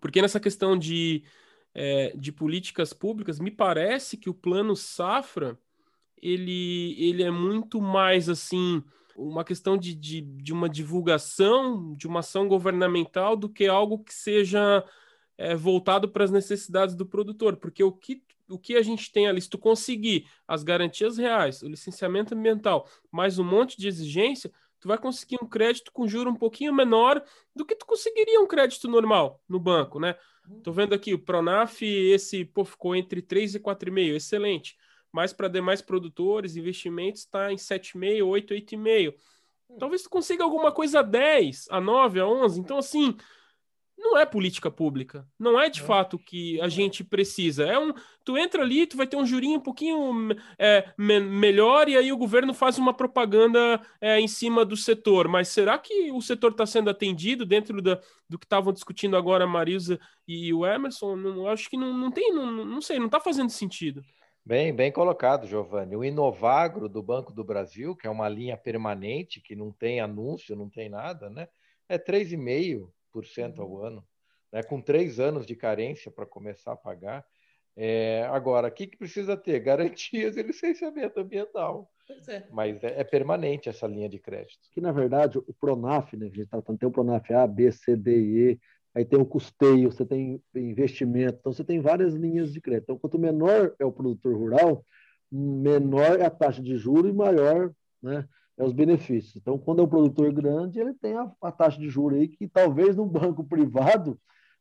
Porque 0.00 0.20
nessa 0.20 0.40
questão 0.40 0.76
de, 0.76 1.22
é, 1.74 2.12
de 2.16 2.32
políticas 2.32 2.92
públicas, 2.92 3.38
me 3.38 3.50
parece 3.50 4.16
que 4.16 4.28
o 4.28 4.34
plano 4.34 4.74
safra 4.74 5.58
ele, 6.22 6.94
ele 6.98 7.22
é 7.22 7.30
muito 7.30 7.80
mais 7.80 8.28
assim 8.28 8.82
uma 9.16 9.44
questão 9.44 9.76
de, 9.76 9.94
de, 9.94 10.20
de 10.22 10.52
uma 10.52 10.68
divulgação, 10.68 11.94
de 11.94 12.06
uma 12.06 12.20
ação 12.20 12.48
governamental, 12.48 13.36
do 13.36 13.48
que 13.48 13.66
algo 13.66 13.98
que 13.98 14.14
seja 14.14 14.84
é, 15.36 15.54
voltado 15.54 16.08
para 16.08 16.24
as 16.24 16.30
necessidades 16.30 16.94
do 16.94 17.04
produtor. 17.04 17.56
Porque 17.56 17.84
o 17.84 17.92
que, 17.92 18.22
o 18.48 18.58
que 18.58 18.76
a 18.76 18.82
gente 18.82 19.12
tem 19.12 19.28
ali, 19.28 19.40
se 19.40 19.50
tu 19.50 19.58
conseguir 19.58 20.26
as 20.48 20.62
garantias 20.62 21.18
reais, 21.18 21.62
o 21.62 21.68
licenciamento 21.68 22.34
ambiental, 22.34 22.88
mais 23.10 23.38
um 23.38 23.44
monte 23.44 23.76
de 23.76 23.86
exigência, 23.86 24.50
tu 24.82 24.88
vai 24.88 24.98
conseguir 24.98 25.38
um 25.40 25.46
crédito 25.46 25.92
com 25.92 26.08
juro 26.08 26.28
um 26.28 26.34
pouquinho 26.34 26.74
menor 26.74 27.22
do 27.54 27.64
que 27.64 27.76
tu 27.76 27.86
conseguiria 27.86 28.40
um 28.40 28.48
crédito 28.48 28.88
normal 28.88 29.40
no 29.48 29.60
banco, 29.60 30.00
né? 30.00 30.16
Tô 30.64 30.72
vendo 30.72 30.92
aqui, 30.92 31.14
o 31.14 31.18
Pronaf, 31.20 31.80
esse, 31.82 32.44
pô, 32.44 32.64
ficou 32.64 32.96
entre 32.96 33.22
3 33.22 33.54
e 33.54 33.60
4,5, 33.60 34.16
excelente. 34.16 34.76
Mas 35.12 35.32
para 35.32 35.46
demais 35.46 35.80
produtores, 35.80 36.56
investimentos, 36.56 37.20
está 37.20 37.52
em 37.52 37.56
7,5, 37.56 38.26
8, 38.26 38.54
8,5. 38.54 39.14
Talvez 39.78 40.02
tu 40.02 40.10
consiga 40.10 40.42
alguma 40.42 40.72
coisa 40.72 40.98
a 40.98 41.02
10, 41.02 41.68
a 41.70 41.80
9, 41.80 42.18
a 42.18 42.26
11. 42.26 42.58
Então, 42.58 42.78
assim, 42.78 43.16
não 44.02 44.18
é 44.18 44.26
política 44.26 44.70
pública. 44.70 45.26
Não 45.38 45.58
é 45.58 45.70
de 45.70 45.80
é. 45.80 45.84
fato 45.84 46.18
que 46.18 46.60
a 46.60 46.68
gente 46.68 47.04
precisa. 47.04 47.64
É 47.64 47.78
um, 47.78 47.94
tu 48.24 48.36
entra 48.36 48.62
ali, 48.62 48.84
tu 48.84 48.96
vai 48.96 49.06
ter 49.06 49.16
um 49.16 49.24
jurinho 49.24 49.58
um 49.58 49.62
pouquinho 49.62 50.34
é, 50.58 50.92
me, 50.98 51.20
melhor 51.20 51.88
e 51.88 51.96
aí 51.96 52.12
o 52.12 52.18
governo 52.18 52.52
faz 52.52 52.78
uma 52.78 52.92
propaganda 52.92 53.80
é, 54.00 54.20
em 54.20 54.26
cima 54.26 54.64
do 54.64 54.76
setor. 54.76 55.28
Mas 55.28 55.48
será 55.48 55.78
que 55.78 56.10
o 56.10 56.20
setor 56.20 56.50
está 56.50 56.66
sendo 56.66 56.90
atendido 56.90 57.46
dentro 57.46 57.80
da, 57.80 58.00
do 58.28 58.38
que 58.38 58.44
estavam 58.44 58.72
discutindo 58.72 59.16
agora 59.16 59.44
a 59.44 59.48
Marisa 59.48 59.98
e 60.26 60.52
o 60.52 60.66
Emerson? 60.66 61.14
Não, 61.14 61.46
acho 61.46 61.70
que 61.70 61.76
não, 61.76 61.96
não 61.96 62.10
tem, 62.10 62.34
não, 62.34 62.50
não 62.64 62.80
sei, 62.80 62.98
não 62.98 63.06
está 63.06 63.20
fazendo 63.20 63.50
sentido. 63.50 64.02
Bem, 64.44 64.74
bem 64.74 64.90
colocado, 64.90 65.46
Giovanni. 65.46 65.94
O 65.94 66.04
Inovagro 66.04 66.88
do 66.88 67.00
Banco 67.00 67.32
do 67.32 67.44
Brasil, 67.44 67.94
que 67.94 68.08
é 68.08 68.10
uma 68.10 68.28
linha 68.28 68.56
permanente, 68.56 69.40
que 69.40 69.54
não 69.54 69.70
tem 69.70 70.00
anúncio, 70.00 70.56
não 70.56 70.68
tem 70.68 70.88
nada, 70.88 71.30
né? 71.30 71.46
É 71.88 71.96
3,5 71.96 72.90
ao 73.58 73.70
uhum. 73.70 73.84
ano, 73.84 74.04
né? 74.52 74.62
com 74.62 74.80
três 74.80 75.20
anos 75.20 75.46
de 75.46 75.54
carência 75.54 76.10
para 76.10 76.26
começar 76.26 76.72
a 76.72 76.76
pagar. 76.76 77.24
É, 77.74 78.28
agora, 78.30 78.68
o 78.68 78.70
que, 78.70 78.86
que 78.86 78.96
precisa 78.96 79.36
ter? 79.36 79.60
Garantias 79.60 80.36
e 80.36 80.42
licenciamento 80.42 81.18
ambiental. 81.20 81.90
É. 82.28 82.44
Mas 82.50 82.82
é, 82.84 83.00
é, 83.00 83.04
permanente 83.04 83.68
essa 83.68 83.86
linha 83.86 84.08
de 84.08 84.18
crédito. 84.18 84.68
Que, 84.72 84.80
na 84.80 84.92
verdade, 84.92 85.38
o 85.38 85.54
PRONAF, 85.54 86.16
né, 86.16 86.26
a 86.26 86.28
gente 86.28 86.42
está 86.42 86.60
falando, 86.60 86.78
tem 86.78 86.88
o 86.88 86.92
PRONAF 86.92 87.32
A, 87.32 87.46
B, 87.46 87.70
C, 87.72 87.96
D 87.96 88.18
e 88.18 88.50
E, 88.50 88.60
aí 88.94 89.04
tem 89.04 89.18
o 89.18 89.24
custeio, 89.24 89.90
você 89.90 90.04
tem 90.04 90.42
investimento, 90.54 91.38
então 91.40 91.52
você 91.52 91.64
tem 91.64 91.80
várias 91.80 92.12
linhas 92.12 92.52
de 92.52 92.60
crédito. 92.60 92.84
Então, 92.84 92.98
quanto 92.98 93.18
menor 93.18 93.74
é 93.78 93.84
o 93.84 93.92
produtor 93.92 94.36
rural, 94.36 94.84
menor 95.30 96.20
é 96.20 96.26
a 96.26 96.30
taxa 96.30 96.60
de 96.60 96.76
juros 96.76 97.10
e 97.10 97.14
maior 97.14 97.72
né, 98.02 98.28
é 98.62 98.66
os 98.66 98.72
benefícios. 98.72 99.36
Então, 99.36 99.58
quando 99.58 99.80
é 99.80 99.84
um 99.84 99.88
produtor 99.88 100.32
grande, 100.32 100.80
ele 100.80 100.94
tem 100.94 101.14
a, 101.16 101.30
a 101.42 101.52
taxa 101.52 101.78
de 101.78 101.88
juros 101.88 102.18
aí 102.18 102.28
que 102.28 102.48
talvez 102.48 102.96
num 102.96 103.08
banco 103.08 103.44
privado, 103.44 104.18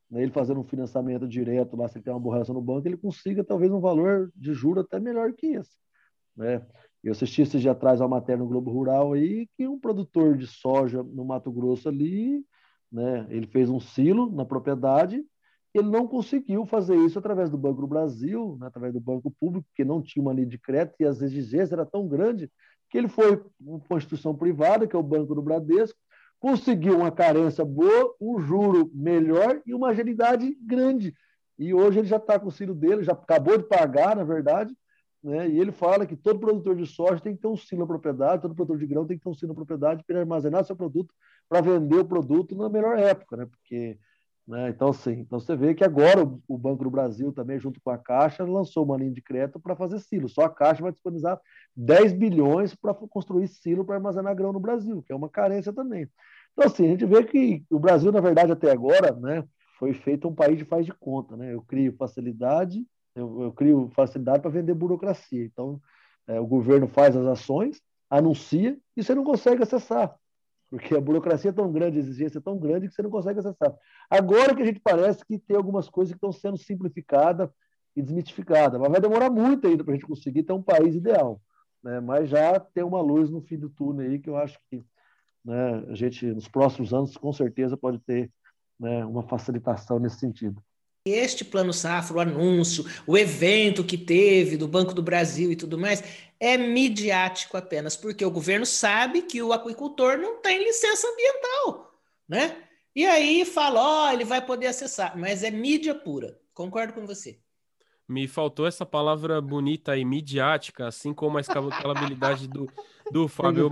né, 0.09 0.21
ele 0.23 0.31
fazendo 0.31 0.59
um 0.59 0.63
financiamento 0.63 1.27
direto 1.27 1.77
lá, 1.77 1.87
se 1.87 1.97
ele 1.97 2.03
tem 2.03 2.13
uma 2.13 2.19
borracha 2.19 2.51
no 2.53 2.61
banco, 2.61 2.87
ele 2.87 2.97
consiga 2.97 3.43
talvez 3.43 3.71
um 3.71 3.79
valor 3.79 4.31
de 4.35 4.53
juros 4.53 4.83
até 4.83 4.99
melhor 4.99 5.31
que 5.33 5.47
esse. 5.47 5.77
Né? 6.35 6.65
Eu 7.03 7.11
assisti 7.11 7.41
esses 7.41 7.61
dias 7.61 7.75
atrás 7.75 8.01
uma 8.01 8.07
matéria 8.07 8.41
no 8.41 8.47
Globo 8.47 8.71
Rural 8.71 9.13
aí 9.13 9.47
que 9.55 9.67
um 9.67 9.79
produtor 9.79 10.37
de 10.37 10.47
soja 10.47 11.01
no 11.03 11.25
Mato 11.25 11.51
Grosso 11.51 11.87
ali, 11.87 12.43
né, 12.91 13.25
ele 13.29 13.47
fez 13.47 13.69
um 13.69 13.79
silo 13.79 14.31
na 14.31 14.45
propriedade, 14.45 15.23
ele 15.73 15.89
não 15.89 16.05
conseguiu 16.05 16.65
fazer 16.65 16.97
isso 16.97 17.17
através 17.17 17.49
do 17.49 17.57
Banco 17.57 17.81
do 17.81 17.87
Brasil, 17.87 18.57
né, 18.59 18.67
através 18.67 18.93
do 18.93 18.99
Banco 18.99 19.31
Público, 19.31 19.65
porque 19.69 19.85
não 19.85 20.01
tinha 20.01 20.21
uma 20.21 20.33
linha 20.33 20.47
de 20.47 20.57
crédito 20.57 20.95
e 20.99 21.05
as 21.05 21.21
exigências 21.21 21.71
eram 21.71 21.85
tão 21.85 22.07
grandes 22.07 22.49
que 22.91 22.97
ele 22.97 23.07
foi 23.07 23.41
uma 23.59 23.97
instituição 23.97 24.35
privada, 24.35 24.85
que 24.85 24.95
é 24.95 24.99
o 24.99 25.03
Banco 25.03 25.33
do 25.33 25.41
Bradesco, 25.41 25.97
conseguiu 26.39 26.97
uma 26.97 27.09
carência 27.09 27.63
boa, 27.63 28.13
um 28.19 28.37
juro 28.39 28.91
melhor 28.93 29.61
e 29.65 29.73
uma 29.73 29.89
agilidade 29.89 30.53
grande. 30.61 31.15
E 31.57 31.73
hoje 31.73 31.99
ele 31.99 32.07
já 32.07 32.17
está 32.17 32.37
com 32.37 32.47
o 32.47 32.51
silo 32.51 32.75
dele, 32.75 33.03
já 33.03 33.13
acabou 33.13 33.57
de 33.57 33.63
pagar, 33.63 34.15
na 34.15 34.25
verdade, 34.25 34.75
né? 35.23 35.47
e 35.47 35.59
ele 35.59 35.71
fala 35.71 36.05
que 36.05 36.17
todo 36.17 36.39
produtor 36.39 36.75
de 36.75 36.85
soja 36.85 37.21
tem 37.21 37.35
que 37.35 37.41
ter 37.41 37.47
um 37.47 37.55
silo 37.55 37.81
na 37.81 37.87
propriedade, 37.87 38.41
todo 38.41 38.55
produtor 38.55 38.77
de 38.77 38.87
grão 38.87 39.05
tem 39.05 39.17
que 39.17 39.23
ter 39.23 39.29
um 39.29 39.33
silo 39.33 39.49
na 39.49 39.55
propriedade 39.55 40.03
para 40.05 40.19
armazenar 40.19 40.65
seu 40.65 40.75
produto, 40.75 41.13
para 41.47 41.61
vender 41.61 41.99
o 41.99 42.05
produto 42.05 42.55
na 42.55 42.67
melhor 42.67 42.97
época, 42.97 43.37
né? 43.37 43.45
porque 43.45 43.97
né? 44.47 44.69
Então, 44.69 44.91
sim, 44.91 45.19
então 45.19 45.39
você 45.39 45.55
vê 45.55 45.73
que 45.73 45.83
agora 45.83 46.23
o, 46.47 46.57
Banco 46.57 46.83
do 46.83 46.89
Brasil, 46.89 47.31
também 47.31 47.59
junto 47.59 47.79
com 47.81 47.89
a 47.89 47.97
Caixa, 47.97 48.43
lançou 48.43 48.83
uma 48.83 48.97
linha 48.97 49.11
de 49.11 49.21
crédito 49.21 49.59
para 49.59 49.75
fazer 49.75 49.99
silo. 49.99 50.27
Só 50.27 50.41
a 50.41 50.49
Caixa 50.49 50.81
vai 50.81 50.91
disponibilizar 50.91 51.39
10 51.75 52.13
bilhões 52.13 52.75
para 52.75 52.93
construir 52.93 53.47
silo 53.47 53.85
para 53.85 53.95
armazenar 53.95 54.35
grão 54.35 54.51
no 54.51 54.59
Brasil, 54.59 55.03
que 55.03 55.13
é 55.13 55.15
uma 55.15 55.29
carência 55.29 55.71
também. 55.71 56.09
Então, 56.53 56.65
assim, 56.67 56.85
a 56.85 56.89
gente 56.89 57.05
vê 57.05 57.23
que 57.23 57.63
o 57.69 57.79
Brasil, 57.79 58.11
na 58.11 58.19
verdade, 58.19 58.51
até 58.51 58.71
agora, 58.71 59.13
né, 59.15 59.43
foi 59.79 59.93
feito 59.93 60.27
um 60.27 60.35
país 60.35 60.57
de 60.57 60.65
faz 60.65 60.85
de 60.85 60.93
conta. 60.93 61.37
Né? 61.37 61.53
Eu 61.53 61.61
crio 61.61 61.95
facilidade, 61.97 62.85
eu, 63.15 63.43
eu 63.43 63.51
crio 63.53 63.89
facilidade 63.95 64.41
para 64.41 64.51
vender 64.51 64.73
burocracia. 64.73 65.45
Então, 65.45 65.79
é, 66.27 66.39
o 66.39 66.47
governo 66.47 66.87
faz 66.87 67.15
as 67.15 67.25
ações, 67.25 67.81
anuncia, 68.09 68.77
e 68.95 69.03
você 69.03 69.15
não 69.15 69.23
consegue 69.23 69.63
acessar. 69.63 70.15
Porque 70.71 70.95
a 70.95 71.01
burocracia 71.01 71.49
é 71.49 71.53
tão 71.53 71.69
grande, 71.69 71.97
a 71.97 71.99
exigência 71.99 72.37
é 72.37 72.41
tão 72.41 72.57
grande 72.57 72.87
que 72.87 72.95
você 72.95 73.01
não 73.01 73.09
consegue 73.09 73.39
acessar. 73.39 73.75
Agora 74.09 74.55
que 74.55 74.61
a 74.61 74.65
gente 74.65 74.79
parece 74.79 75.23
que 75.25 75.37
tem 75.37 75.57
algumas 75.57 75.89
coisas 75.89 76.13
que 76.13 76.17
estão 76.17 76.31
sendo 76.31 76.57
simplificadas 76.57 77.49
e 77.93 78.01
desmitificadas, 78.01 78.79
mas 78.79 78.89
vai 78.89 79.01
demorar 79.01 79.29
muito 79.29 79.67
ainda 79.67 79.83
para 79.83 79.93
a 79.93 79.97
gente 79.97 80.07
conseguir 80.07 80.43
ter 80.43 80.53
um 80.53 80.63
país 80.63 80.95
ideal. 80.95 81.41
Né? 81.83 81.99
Mas 81.99 82.29
já 82.29 82.57
tem 82.57 82.85
uma 82.85 83.01
luz 83.01 83.29
no 83.29 83.41
fim 83.41 83.57
do 83.57 83.69
túnel 83.69 84.09
aí 84.09 84.17
que 84.17 84.29
eu 84.29 84.37
acho 84.37 84.57
que 84.69 84.81
né, 85.43 85.83
a 85.89 85.93
gente, 85.93 86.25
nos 86.27 86.47
próximos 86.47 86.93
anos, 86.93 87.17
com 87.17 87.33
certeza 87.33 87.75
pode 87.75 87.99
ter 87.99 88.31
né, 88.79 89.03
uma 89.03 89.23
facilitação 89.23 89.99
nesse 89.99 90.19
sentido. 90.19 90.63
Este 91.03 91.43
plano 91.43 91.73
safra, 91.73 92.17
o 92.17 92.19
anúncio, 92.19 92.85
o 93.07 93.17
evento 93.17 93.83
que 93.83 93.97
teve 93.97 94.55
do 94.55 94.67
Banco 94.67 94.93
do 94.93 95.01
Brasil 95.01 95.51
e 95.51 95.55
tudo 95.55 95.75
mais, 95.75 96.03
é 96.39 96.57
midiático 96.57 97.57
apenas, 97.57 97.95
porque 97.95 98.23
o 98.23 98.29
governo 98.29 98.67
sabe 98.67 99.23
que 99.23 99.41
o 99.41 99.51
aquicultor 99.51 100.17
não 100.19 100.39
tem 100.41 100.63
licença 100.63 101.07
ambiental, 101.07 101.99
né? 102.27 102.67
E 102.95 103.05
aí 103.05 103.45
fala, 103.45 103.81
ó, 103.81 104.09
oh, 104.09 104.13
ele 104.13 104.25
vai 104.25 104.45
poder 104.45 104.67
acessar, 104.67 105.17
mas 105.17 105.43
é 105.43 105.49
mídia 105.49 105.95
pura. 105.95 106.39
Concordo 106.53 106.93
com 106.93 107.05
você. 107.05 107.39
Me 108.11 108.27
faltou 108.27 108.67
essa 108.67 108.85
palavra 108.85 109.39
bonita 109.39 109.95
e 109.95 110.03
midiática, 110.03 110.85
assim 110.85 111.13
como 111.13 111.37
a 111.37 111.41
escalabilidade 111.41 112.45
do, 112.45 112.67
do 113.09 113.25
Fábio. 113.31 113.69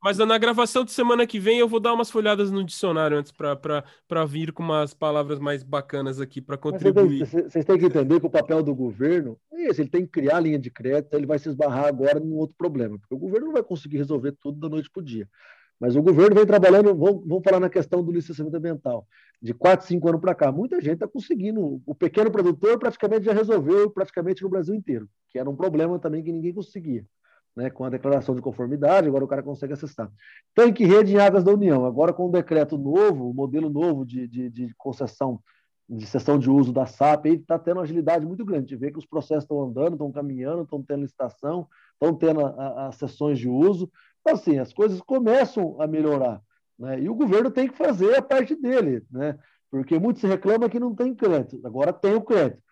Mas 0.00 0.16
na 0.18 0.38
gravação 0.38 0.84
de 0.84 0.92
semana 0.92 1.26
que 1.26 1.40
vem 1.40 1.58
eu 1.58 1.66
vou 1.66 1.80
dar 1.80 1.92
umas 1.92 2.08
folhadas 2.08 2.52
no 2.52 2.62
dicionário 2.62 3.18
antes 3.18 3.32
para 3.32 4.24
vir 4.24 4.52
com 4.52 4.62
umas 4.62 4.94
palavras 4.94 5.40
mais 5.40 5.64
bacanas 5.64 6.20
aqui 6.20 6.40
para 6.40 6.56
contribuir. 6.56 7.26
Vocês 7.26 7.64
têm 7.64 7.76
que 7.76 7.86
entender 7.86 8.20
que 8.20 8.26
o 8.26 8.30
papel 8.30 8.62
do 8.62 8.72
governo 8.72 9.36
é 9.52 9.64
esse, 9.64 9.82
ele 9.82 9.90
tem 9.90 10.02
que 10.02 10.12
criar 10.12 10.36
a 10.36 10.40
linha 10.40 10.58
de 10.58 10.70
crédito, 10.70 11.12
ele 11.12 11.26
vai 11.26 11.40
se 11.40 11.48
esbarrar 11.48 11.86
agora 11.86 12.20
num 12.20 12.36
outro 12.36 12.54
problema, 12.56 12.96
porque 12.96 13.14
o 13.16 13.18
governo 13.18 13.46
não 13.46 13.54
vai 13.54 13.62
conseguir 13.64 13.96
resolver 13.96 14.36
tudo 14.40 14.60
da 14.60 14.68
noite 14.68 14.88
para 14.88 15.00
o 15.00 15.04
dia. 15.04 15.28
Mas 15.80 15.96
o 15.96 16.02
governo 16.02 16.36
vem 16.36 16.46
trabalhando, 16.46 16.94
vamos, 16.94 17.42
falar 17.42 17.60
na 17.60 17.68
questão 17.68 18.02
do 18.02 18.12
licenciamento 18.12 18.56
ambiental, 18.56 19.06
de 19.40 19.52
4, 19.52 19.86
5 19.86 20.08
anos 20.08 20.20
para 20.20 20.34
cá. 20.34 20.52
Muita 20.52 20.80
gente 20.80 20.94
está 20.94 21.08
conseguindo. 21.08 21.82
O 21.84 21.94
pequeno 21.94 22.30
produtor 22.30 22.78
praticamente 22.78 23.24
já 23.24 23.32
resolveu, 23.32 23.90
praticamente 23.90 24.42
no 24.42 24.48
Brasil 24.48 24.74
inteiro, 24.74 25.08
que 25.30 25.38
era 25.38 25.48
um 25.48 25.56
problema 25.56 25.98
também 25.98 26.22
que 26.22 26.32
ninguém 26.32 26.54
conseguia. 26.54 27.04
Né, 27.56 27.70
com 27.70 27.84
a 27.84 27.88
declaração 27.88 28.34
de 28.34 28.42
conformidade, 28.42 29.06
agora 29.06 29.24
o 29.24 29.28
cara 29.28 29.40
consegue 29.40 29.74
acessar. 29.74 30.10
Tanque 30.52 30.84
rede 30.84 31.14
em 31.14 31.18
águas 31.18 31.44
da 31.44 31.52
União, 31.52 31.84
agora 31.84 32.12
com 32.12 32.26
o 32.26 32.32
decreto 32.32 32.76
novo, 32.76 33.30
o 33.30 33.32
modelo 33.32 33.70
novo 33.70 34.04
de, 34.04 34.26
de, 34.26 34.50
de 34.50 34.74
concessão, 34.76 35.40
de 35.88 36.04
cessão 36.04 36.36
de 36.36 36.50
uso 36.50 36.72
da 36.72 36.84
SAP, 36.84 37.26
está 37.26 37.56
tendo 37.56 37.76
uma 37.76 37.84
agilidade 37.84 38.26
muito 38.26 38.44
grande. 38.44 38.64
A 38.64 38.68
gente 38.70 38.80
vê 38.80 38.90
que 38.90 38.98
os 38.98 39.06
processos 39.06 39.44
estão 39.44 39.62
andando, 39.62 39.92
estão 39.92 40.10
caminhando, 40.10 40.62
estão 40.62 40.82
tendo 40.82 41.02
licitação, 41.02 41.68
estão 41.92 42.12
tendo 42.12 42.44
as 42.44 42.96
sessões 42.96 43.38
de 43.38 43.48
uso, 43.48 43.88
então, 44.24 44.34
assim, 44.34 44.58
as 44.58 44.72
coisas 44.72 45.02
começam 45.02 45.78
a 45.78 45.86
melhorar. 45.86 46.40
Né? 46.78 47.02
E 47.02 47.10
o 47.10 47.14
governo 47.14 47.50
tem 47.50 47.68
que 47.68 47.76
fazer 47.76 48.16
a 48.16 48.22
parte 48.22 48.56
dele, 48.56 49.04
né? 49.10 49.38
porque 49.70 49.98
muito 49.98 50.18
se 50.18 50.26
reclama 50.26 50.70
que 50.70 50.80
não 50.80 50.94
tem 50.94 51.14
crédito. 51.14 51.60
Agora 51.66 51.92
tem 51.92 52.14
o 52.14 52.22
crédito. 52.22 52.62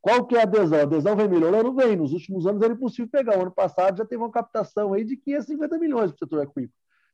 Qual 0.00 0.26
que 0.26 0.34
é 0.36 0.40
a 0.40 0.42
adesão? 0.42 0.78
A 0.80 0.82
adesão 0.82 1.16
vem 1.16 1.28
melhorando? 1.28 1.72
Vem. 1.72 1.94
Nos 1.94 2.12
últimos 2.12 2.46
anos 2.46 2.62
era 2.62 2.72
impossível 2.72 3.08
pegar. 3.10 3.38
O 3.38 3.42
ano 3.42 3.52
passado 3.52 3.98
já 3.98 4.04
teve 4.04 4.22
uma 4.22 4.30
captação 4.30 4.92
aí 4.92 5.04
de 5.04 5.16
550 5.16 5.78
milhões 5.78 6.10
para 6.10 6.16
o 6.16 6.18
setor 6.18 6.42
aquícola. 6.42 6.68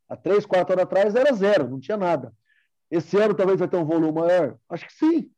Há 0.08 0.16
três, 0.16 0.46
quatro 0.46 0.72
anos 0.72 0.84
atrás 0.84 1.14
era 1.14 1.32
zero, 1.32 1.68
não 1.68 1.80
tinha 1.80 1.96
nada. 1.96 2.34
Esse 2.90 3.16
ano 3.18 3.34
talvez 3.34 3.58
vai 3.58 3.68
ter 3.68 3.76
um 3.76 3.84
volume 3.84 4.12
maior? 4.12 4.56
Acho 4.68 4.86
que 4.86 4.92
sim 4.92 5.30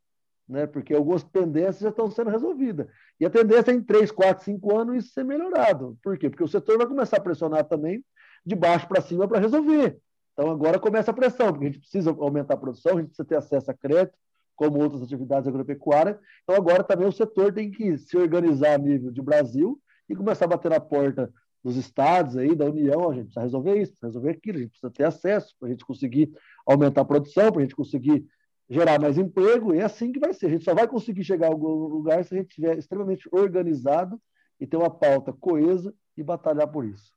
né? 0.48 0.66
porque 0.66 0.94
algumas 0.94 1.22
tendências 1.22 1.80
já 1.80 1.88
estão 1.88 2.11
sendo 2.11 2.30
resolvidas. 2.30 2.87
E 3.18 3.26
a 3.26 3.30
tendência 3.30 3.70
é 3.70 3.74
em 3.74 3.83
3, 3.83 4.11
4, 4.11 4.44
5 4.44 4.76
anos 4.76 4.96
isso 4.96 5.14
ser 5.14 5.24
melhorado. 5.24 5.98
Por 6.02 6.18
quê? 6.18 6.28
Porque 6.28 6.44
o 6.44 6.48
setor 6.48 6.78
vai 6.78 6.87
começar 6.87 7.16
a 7.16 7.20
pressionar 7.20 7.64
também 7.64 8.04
de 8.44 8.54
baixo 8.54 8.87
para 8.87 9.00
cima 9.00 9.26
para 9.26 9.40
resolver. 9.40 9.98
Então 10.33 10.50
agora 10.50 10.78
começa 10.78 11.11
a 11.11 11.14
pressão, 11.14 11.52
porque 11.52 11.66
a 11.66 11.68
gente 11.68 11.80
precisa 11.80 12.11
aumentar 12.11 12.54
a 12.54 12.59
produção, 12.59 12.92
a 12.92 13.00
gente 13.00 13.09
precisa 13.09 13.26
ter 13.26 13.37
acesso 13.37 13.70
a 13.70 13.74
crédito, 13.74 14.18
como 14.57 14.80
outras 14.80 15.02
atividades 15.02 15.48
agropecuárias. 15.48 16.16
Então 16.42 16.57
agora 16.57 16.85
também 16.85 17.07
o 17.07 17.12
setor 17.12 17.52
tem 17.52 17.70
que 17.70 17.96
se 17.98 18.16
organizar 18.16 18.74
a 18.74 18.78
nível 18.78 19.11
de 19.11 19.22
Brasil 19.22 19.80
e 20.09 20.14
começar 20.14 20.44
a 20.44 20.48
bater 20.48 20.70
na 20.70 20.80
porta 20.80 21.33
dos 21.62 21.76
estados 21.76 22.37
aí, 22.37 22.54
da 22.54 22.66
União, 22.66 23.11
a 23.11 23.14
gente 23.14 23.24
precisa 23.24 23.40
resolver 23.40 23.80
isso, 23.80 23.92
precisa 23.92 24.07
resolver 24.07 24.30
aquilo, 24.30 24.59
a 24.59 24.61
gente 24.61 24.70
precisa 24.70 24.90
ter 24.90 25.04
acesso 25.04 25.54
para 25.59 25.68
a 25.68 25.70
gente 25.70 25.85
conseguir 25.85 26.30
aumentar 26.66 27.00
a 27.00 27.07
produção, 27.07 27.50
para 27.50 27.61
a 27.61 27.62
gente 27.62 27.74
conseguir 27.74 28.26
gerar 28.68 29.00
mais 29.00 29.18
emprego, 29.18 29.74
e 29.74 29.79
é 29.79 29.85
assim 29.85 30.12
que 30.12 30.18
vai 30.18 30.33
ser. 30.33 30.46
A 30.46 30.50
gente 30.50 30.64
só 30.64 30.74
vai 30.74 30.88
conseguir 30.88 31.24
chegar 31.24 31.48
a 31.48 31.50
algum 31.50 31.87
lugar 31.87 32.24
se 32.24 32.35
a 32.35 32.38
gente 32.38 32.48
estiver 32.48 32.79
extremamente 32.79 33.29
organizado 33.31 34.20
e 34.59 34.66
ter 34.66 34.77
uma 34.77 34.90
pauta 34.90 35.33
coesa 35.33 35.94
e 36.16 36.22
batalhar 36.22 36.68
por 36.68 36.85
isso. 36.85 37.12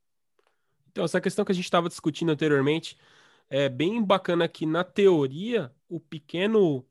Então, 0.91 1.05
essa 1.05 1.21
questão 1.21 1.45
que 1.45 1.51
a 1.51 1.55
gente 1.55 1.65
estava 1.65 1.88
discutindo 1.88 2.31
anteriormente 2.31 2.97
é 3.49 3.69
bem 3.69 4.03
bacana 4.03 4.47
que, 4.47 4.65
na 4.65 4.83
teoria, 4.83 5.71
o 5.88 5.99
pequeno 5.99 6.86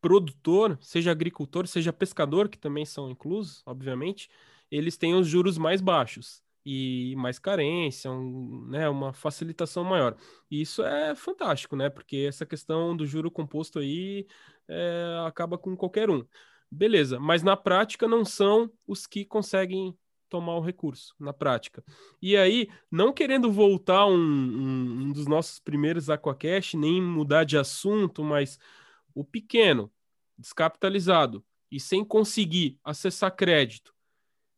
produtor, 0.00 0.78
seja 0.80 1.10
agricultor, 1.10 1.66
seja 1.66 1.92
pescador, 1.92 2.48
que 2.48 2.58
também 2.58 2.84
são 2.84 3.10
inclusos, 3.10 3.62
obviamente, 3.66 4.30
eles 4.70 4.96
têm 4.96 5.14
os 5.14 5.26
juros 5.26 5.58
mais 5.58 5.80
baixos 5.80 6.42
e 6.64 7.14
mais 7.16 7.38
carência, 7.38 8.10
um, 8.10 8.66
né, 8.68 8.88
uma 8.88 9.12
facilitação 9.12 9.84
maior. 9.84 10.16
E 10.50 10.60
isso 10.60 10.82
é 10.82 11.14
fantástico, 11.14 11.76
né? 11.76 11.88
Porque 11.88 12.26
essa 12.28 12.44
questão 12.44 12.96
do 12.96 13.06
juro 13.06 13.30
composto 13.30 13.78
aí 13.78 14.26
é, 14.68 15.24
acaba 15.26 15.56
com 15.58 15.76
qualquer 15.76 16.10
um. 16.10 16.24
Beleza, 16.70 17.18
mas 17.18 17.42
na 17.42 17.56
prática 17.56 18.06
não 18.06 18.24
são 18.24 18.70
os 18.86 19.06
que 19.06 19.24
conseguem 19.24 19.96
tomar 20.28 20.56
o 20.56 20.60
recurso, 20.60 21.14
na 21.18 21.32
prática. 21.32 21.82
E 22.20 22.36
aí, 22.36 22.68
não 22.90 23.12
querendo 23.12 23.50
voltar 23.50 24.06
um, 24.06 24.14
um, 24.14 25.00
um 25.04 25.12
dos 25.12 25.26
nossos 25.26 25.58
primeiros 25.58 26.10
Aquacast, 26.10 26.76
nem 26.76 27.00
mudar 27.02 27.44
de 27.44 27.56
assunto, 27.56 28.22
mas 28.22 28.58
o 29.14 29.24
pequeno, 29.24 29.90
descapitalizado 30.36 31.44
e 31.70 31.80
sem 31.80 32.04
conseguir 32.04 32.78
acessar 32.84 33.34
crédito, 33.34 33.94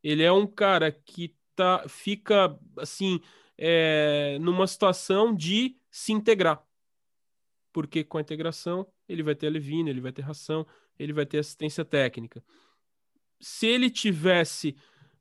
ele 0.02 0.22
é 0.22 0.32
um 0.32 0.46
cara 0.46 0.90
que 0.90 1.34
tá, 1.61 1.88
fica 1.88 2.59
assim 2.79 3.20
é, 3.59 4.38
numa 4.40 4.66
situação 4.66 5.35
de 5.35 5.77
se 5.90 6.11
integrar. 6.11 6.64
Porque 7.70 8.03
com 8.03 8.16
a 8.16 8.20
integração 8.23 8.87
ele 9.07 9.23
vai 9.23 9.35
ter 9.35 9.46
alevina, 9.49 9.90
ele 9.90 10.01
vai 10.01 10.11
ter 10.11 10.23
ração, 10.23 10.66
ele 10.99 11.12
vai 11.12 11.27
ter 11.27 11.38
assistência 11.38 11.85
técnica. 11.85 12.42
Se 13.38 13.66
ele 13.66 13.90
tivesse 13.90 14.75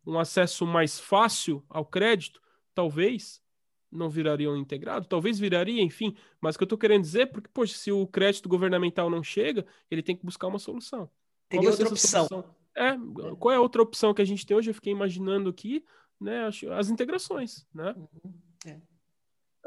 um 0.06 0.18
acesso 0.18 0.66
mais 0.66 0.98
fácil 0.98 1.64
ao 1.70 1.86
crédito, 1.86 2.42
talvez 2.74 3.42
não 3.92 4.10
viraria 4.10 4.50
um 4.50 4.56
integrado, 4.56 5.08
talvez 5.08 5.40
viraria, 5.40 5.82
enfim, 5.82 6.16
mas 6.40 6.56
o 6.56 6.60
que 6.60 6.64
eu 6.64 6.68
estou 6.68 6.78
querendo 6.78 7.02
dizer 7.02 7.22
é 7.22 7.26
porque, 7.26 7.50
poxa, 7.54 7.76
se 7.76 7.92
o 7.92 8.08
crédito 8.08 8.48
governamental 8.48 9.10
não 9.10 9.24
chega, 9.24 9.66
ele 9.92 10.04
tem 10.04 10.16
que 10.16 10.26
buscar 10.26 10.48
uma 10.48 10.60
solução. 10.60 11.10
Teria 11.50 11.70
outra 11.70 11.90
opção. 11.90 12.28
É, 12.76 12.96
qual 13.38 13.54
é 13.54 13.58
a 13.58 13.62
outra 13.62 13.82
opção 13.82 14.14
que 14.14 14.22
a 14.22 14.26
gente 14.26 14.46
tem 14.46 14.56
hoje? 14.56 14.70
Eu 14.70 14.76
fiquei 14.76 14.94
imaginando 14.94 15.50
aqui, 15.50 15.84
né, 16.20 16.48
as 16.78 16.90
integrações, 16.90 17.66
né? 17.74 17.96
Uhum. 17.98 18.34
É. 18.66 18.78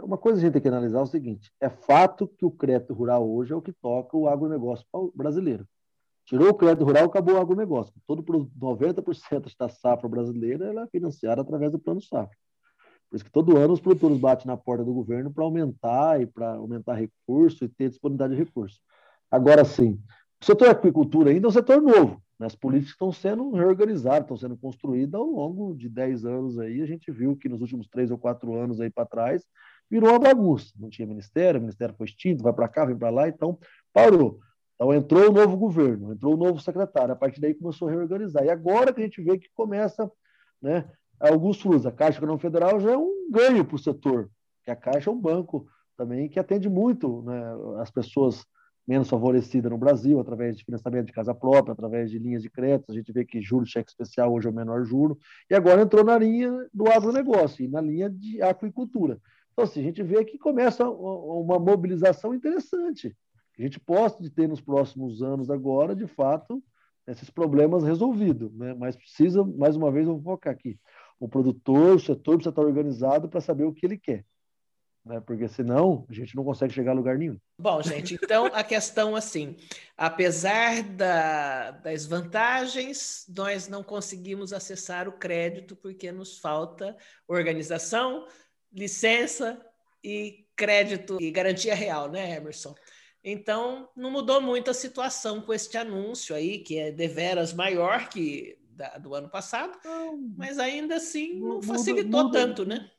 Uma 0.02 0.18
coisa 0.18 0.38
que 0.38 0.44
a 0.44 0.46
gente 0.46 0.54
tem 0.54 0.62
que 0.62 0.68
analisar 0.68 0.98
é 0.98 1.02
o 1.02 1.06
seguinte: 1.06 1.52
é 1.60 1.68
fato 1.68 2.26
que 2.26 2.44
o 2.44 2.50
crédito 2.50 2.94
rural 2.94 3.28
hoje 3.28 3.52
é 3.52 3.56
o 3.56 3.62
que 3.62 3.72
toca 3.72 4.16
o 4.16 4.28
agronegócio 4.28 4.86
brasileiro. 5.14 5.66
Tirou 6.24 6.50
o 6.50 6.54
crédito 6.54 6.84
rural, 6.84 7.04
acabou 7.04 7.34
o 7.34 7.38
agronegócio. 7.38 7.92
Todo 8.06 8.22
90% 8.22 9.52
da 9.58 9.68
safra 9.68 10.08
brasileira 10.08 10.66
ela 10.66 10.82
é 10.84 10.86
financiada 10.86 11.42
através 11.42 11.72
do 11.72 11.78
plano 11.78 12.00
safra. 12.00 12.36
Por 13.10 13.16
isso 13.16 13.24
que 13.24 13.30
todo 13.30 13.56
ano 13.56 13.74
os 13.74 13.80
produtores 13.80 14.18
batem 14.18 14.46
na 14.46 14.56
porta 14.56 14.84
do 14.84 14.94
governo 14.94 15.30
para 15.32 15.44
aumentar 15.44 16.20
e 16.20 16.26
para 16.26 16.54
aumentar 16.54 16.94
recurso 16.94 17.64
e 17.64 17.68
ter 17.68 17.90
disponibilidade 17.90 18.34
de 18.34 18.42
recursos. 18.42 18.80
Agora 19.30 19.64
sim, 19.64 20.00
o 20.40 20.44
setor 20.44 20.70
aquicultura 20.70 21.30
ainda 21.30 21.46
é 21.46 21.50
um 21.50 21.52
setor 21.52 21.82
novo. 21.82 22.22
Né? 22.42 22.46
As 22.46 22.56
políticas 22.56 22.92
estão 22.92 23.12
sendo 23.12 23.52
reorganizadas, 23.52 24.22
estão 24.22 24.36
sendo 24.36 24.56
construídas 24.56 25.14
ao 25.14 25.26
longo 25.26 25.74
de 25.74 25.88
10 25.88 26.24
anos 26.24 26.58
aí. 26.58 26.82
A 26.82 26.86
gente 26.86 27.10
viu 27.12 27.36
que 27.36 27.48
nos 27.48 27.60
últimos 27.60 27.86
três 27.88 28.10
ou 28.10 28.18
quatro 28.18 28.54
anos 28.54 28.80
aí 28.80 28.90
para 28.90 29.06
trás 29.06 29.46
virou 29.88 30.10
uma 30.10 30.18
bagunça. 30.18 30.74
Não 30.78 30.90
tinha 30.90 31.06
ministério, 31.06 31.58
o 31.58 31.62
ministério 31.62 31.94
foi 31.94 32.06
extinto, 32.06 32.42
vai 32.42 32.52
para 32.52 32.68
cá, 32.68 32.84
vem 32.84 32.98
para 32.98 33.10
lá, 33.10 33.28
então 33.28 33.58
parou. 33.92 34.40
Então 34.74 34.92
entrou 34.92 35.30
o 35.30 35.32
novo 35.32 35.56
governo, 35.56 36.12
entrou 36.12 36.34
o 36.34 36.36
novo 36.36 36.60
secretário, 36.60 37.12
a 37.12 37.16
partir 37.16 37.40
daí 37.40 37.54
começou 37.54 37.86
a 37.88 37.92
reorganizar. 37.92 38.44
E 38.44 38.50
agora 38.50 38.92
que 38.92 39.00
a 39.00 39.04
gente 39.04 39.22
vê 39.22 39.38
que 39.38 39.48
começa, 39.54 40.10
né, 40.60 40.90
alguns 41.20 41.60
frutos. 41.60 41.86
A 41.86 41.92
Caixa 41.92 42.18
Econômica 42.18 42.42
Federal 42.48 42.80
já 42.80 42.92
é 42.92 42.96
um 42.96 43.30
ganho 43.30 43.64
para 43.64 43.76
o 43.76 43.78
setor, 43.78 44.28
que 44.64 44.70
a 44.70 44.76
Caixa 44.76 45.08
é 45.08 45.12
um 45.12 45.20
banco 45.20 45.68
também 45.96 46.28
que 46.28 46.40
atende 46.40 46.68
muito 46.68 47.22
né, 47.22 47.40
as 47.78 47.90
pessoas 47.90 48.44
menos 48.86 49.08
favorecida 49.08 49.70
no 49.70 49.78
Brasil, 49.78 50.18
através 50.18 50.56
de 50.56 50.64
financiamento 50.64 51.06
de 51.06 51.12
casa 51.12 51.34
própria, 51.34 51.72
através 51.72 52.10
de 52.10 52.18
linhas 52.18 52.42
de 52.42 52.50
crédito. 52.50 52.90
A 52.90 52.94
gente 52.94 53.12
vê 53.12 53.24
que 53.24 53.40
juros 53.40 53.70
cheque 53.70 53.90
especial 53.90 54.32
hoje 54.32 54.46
é 54.46 54.50
o 54.50 54.54
menor 54.54 54.84
juro, 54.84 55.18
e 55.48 55.54
agora 55.54 55.82
entrou 55.82 56.04
na 56.04 56.18
linha 56.18 56.68
do 56.72 56.88
agronegócio 56.88 57.64
e 57.64 57.68
na 57.68 57.80
linha 57.80 58.10
de 58.10 58.42
aquicultura. 58.42 59.20
Então, 59.52 59.64
assim, 59.64 59.80
a 59.80 59.84
gente 59.84 60.02
vê 60.02 60.24
que 60.24 60.38
começa 60.38 60.88
uma 60.88 61.58
mobilização 61.58 62.34
interessante. 62.34 63.14
A 63.58 63.62
gente 63.62 63.78
possa 63.78 64.18
ter 64.30 64.48
nos 64.48 64.60
próximos 64.60 65.22
anos 65.22 65.50
agora, 65.50 65.94
de 65.94 66.06
fato, 66.06 66.62
esses 67.06 67.30
problemas 67.30 67.84
resolvidos, 67.84 68.52
né? 68.54 68.74
mas 68.74 68.96
precisa, 68.96 69.44
mais 69.44 69.76
uma 69.76 69.90
vez, 69.90 70.06
eu 70.06 70.14
vou 70.14 70.34
focar 70.34 70.52
aqui. 70.52 70.78
O 71.20 71.28
produtor, 71.28 71.96
o 71.96 72.00
setor 72.00 72.36
precisa 72.36 72.50
estar 72.50 72.62
organizado 72.62 73.28
para 73.28 73.40
saber 73.40 73.64
o 73.64 73.72
que 73.72 73.84
ele 73.84 73.98
quer. 73.98 74.24
Né? 75.04 75.20
Porque 75.20 75.48
senão 75.48 76.06
a 76.08 76.12
gente 76.12 76.34
não 76.36 76.44
consegue 76.44 76.72
chegar 76.72 76.92
a 76.92 76.94
lugar 76.94 77.18
nenhum. 77.18 77.36
Bom, 77.58 77.82
gente, 77.82 78.14
então 78.14 78.46
a 78.46 78.62
questão 78.62 79.16
assim, 79.16 79.56
apesar 79.96 80.82
da, 80.82 81.72
das 81.72 82.06
vantagens, 82.06 83.26
nós 83.34 83.68
não 83.68 83.82
conseguimos 83.82 84.52
acessar 84.52 85.08
o 85.08 85.12
crédito 85.12 85.76
porque 85.76 86.10
nos 86.12 86.38
falta 86.38 86.96
organização, 87.26 88.26
licença 88.72 89.60
e 90.02 90.46
crédito 90.56 91.18
e 91.20 91.30
garantia 91.30 91.74
real, 91.74 92.10
né, 92.10 92.36
Emerson? 92.36 92.74
Então, 93.24 93.88
não 93.96 94.10
mudou 94.10 94.40
muito 94.40 94.70
a 94.70 94.74
situação 94.74 95.40
com 95.40 95.54
este 95.54 95.76
anúncio 95.76 96.34
aí, 96.34 96.58
que 96.58 96.76
é 96.78 96.90
deveras 96.90 97.52
maior 97.52 98.08
que 98.08 98.58
da, 98.70 98.98
do 98.98 99.14
ano 99.14 99.28
passado, 99.28 99.78
mas 100.36 100.58
ainda 100.58 100.96
assim 100.96 101.38
não 101.38 101.62
facilitou 101.62 102.24
muda, 102.24 102.38
tanto, 102.38 102.64
né? 102.66 102.90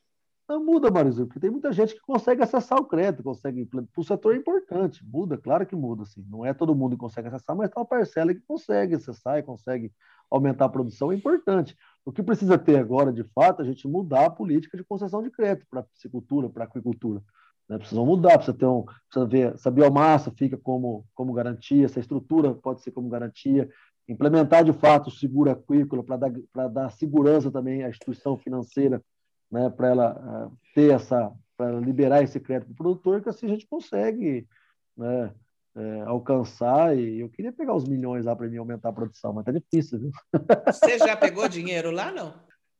Não 0.46 0.62
muda, 0.62 0.90
Marizu, 0.90 1.26
porque 1.26 1.40
tem 1.40 1.50
muita 1.50 1.72
gente 1.72 1.94
que 1.94 2.00
consegue 2.00 2.42
acessar 2.42 2.78
o 2.78 2.84
crédito, 2.84 3.22
consegue. 3.22 3.66
O 3.96 4.04
setor 4.04 4.34
é 4.34 4.36
importante, 4.36 5.02
muda, 5.02 5.38
claro 5.38 5.66
que 5.66 5.74
muda, 5.74 6.02
assim. 6.02 6.22
Não 6.28 6.44
é 6.44 6.52
todo 6.52 6.74
mundo 6.74 6.92
que 6.92 7.00
consegue 7.00 7.28
acessar, 7.28 7.56
mas 7.56 7.70
tem 7.70 7.80
uma 7.80 7.86
parcela 7.86 8.34
que 8.34 8.40
consegue 8.40 8.94
acessar 8.94 9.38
e 9.38 9.42
consegue 9.42 9.90
aumentar 10.30 10.66
a 10.66 10.68
produção, 10.68 11.10
é 11.10 11.14
importante. 11.14 11.74
O 12.04 12.12
que 12.12 12.22
precisa 12.22 12.58
ter 12.58 12.76
agora, 12.76 13.10
de 13.10 13.24
fato, 13.24 13.60
é 13.60 13.64
a 13.64 13.66
gente 13.66 13.88
mudar 13.88 14.26
a 14.26 14.30
política 14.30 14.76
de 14.76 14.84
concessão 14.84 15.22
de 15.22 15.30
crédito 15.30 15.66
para 15.70 15.80
a 15.80 15.82
piscicultura, 15.84 16.50
para 16.50 16.64
a 16.64 16.66
aquicultura. 16.66 17.22
Né? 17.66 17.78
Precisam 17.78 18.04
mudar, 18.04 18.36
precisa 18.36 18.56
ter 18.56 18.66
um. 18.66 18.82
Precisa 18.82 19.26
ver 19.26 19.58
se 19.58 19.66
a 19.66 19.70
biomassa 19.70 20.30
fica 20.30 20.58
como, 20.58 21.06
como 21.14 21.32
garantia, 21.32 21.88
se 21.88 21.98
a 21.98 22.02
estrutura 22.02 22.52
pode 22.52 22.82
ser 22.82 22.90
como 22.90 23.08
garantia, 23.08 23.70
implementar 24.06 24.62
de 24.62 24.74
fato 24.74 25.06
o 25.06 25.10
seguro 25.10 25.50
aquícola 25.50 26.04
para 26.04 26.16
dar, 26.16 26.68
dar 26.68 26.90
segurança 26.90 27.50
também 27.50 27.82
à 27.82 27.88
instituição 27.88 28.36
financeira 28.36 29.02
né, 29.50 29.70
para 29.70 29.88
ela 29.88 30.48
uh, 30.48 30.58
ter 30.74 30.92
essa, 30.92 31.32
para 31.56 31.78
liberar 31.80 32.22
esse 32.22 32.40
crédito 32.40 32.68
para 32.68 32.74
o 32.74 32.76
produtor, 32.76 33.22
que 33.22 33.28
assim 33.28 33.46
a 33.46 33.50
gente 33.50 33.66
consegue 33.66 34.46
né, 34.96 35.32
é, 35.76 36.00
alcançar. 36.02 36.96
E 36.96 37.20
eu 37.20 37.28
queria 37.28 37.52
pegar 37.52 37.74
os 37.74 37.84
milhões 37.84 38.24
lá 38.24 38.34
para 38.34 38.48
mim 38.48 38.56
aumentar 38.56 38.90
a 38.90 38.92
produção, 38.92 39.32
mas 39.32 39.44
tá 39.44 39.52
difícil, 39.52 39.98
viu? 40.00 40.10
Você 40.66 40.98
já 40.98 41.16
pegou 41.16 41.48
dinheiro 41.48 41.90
lá, 41.90 42.10
não? 42.12 42.34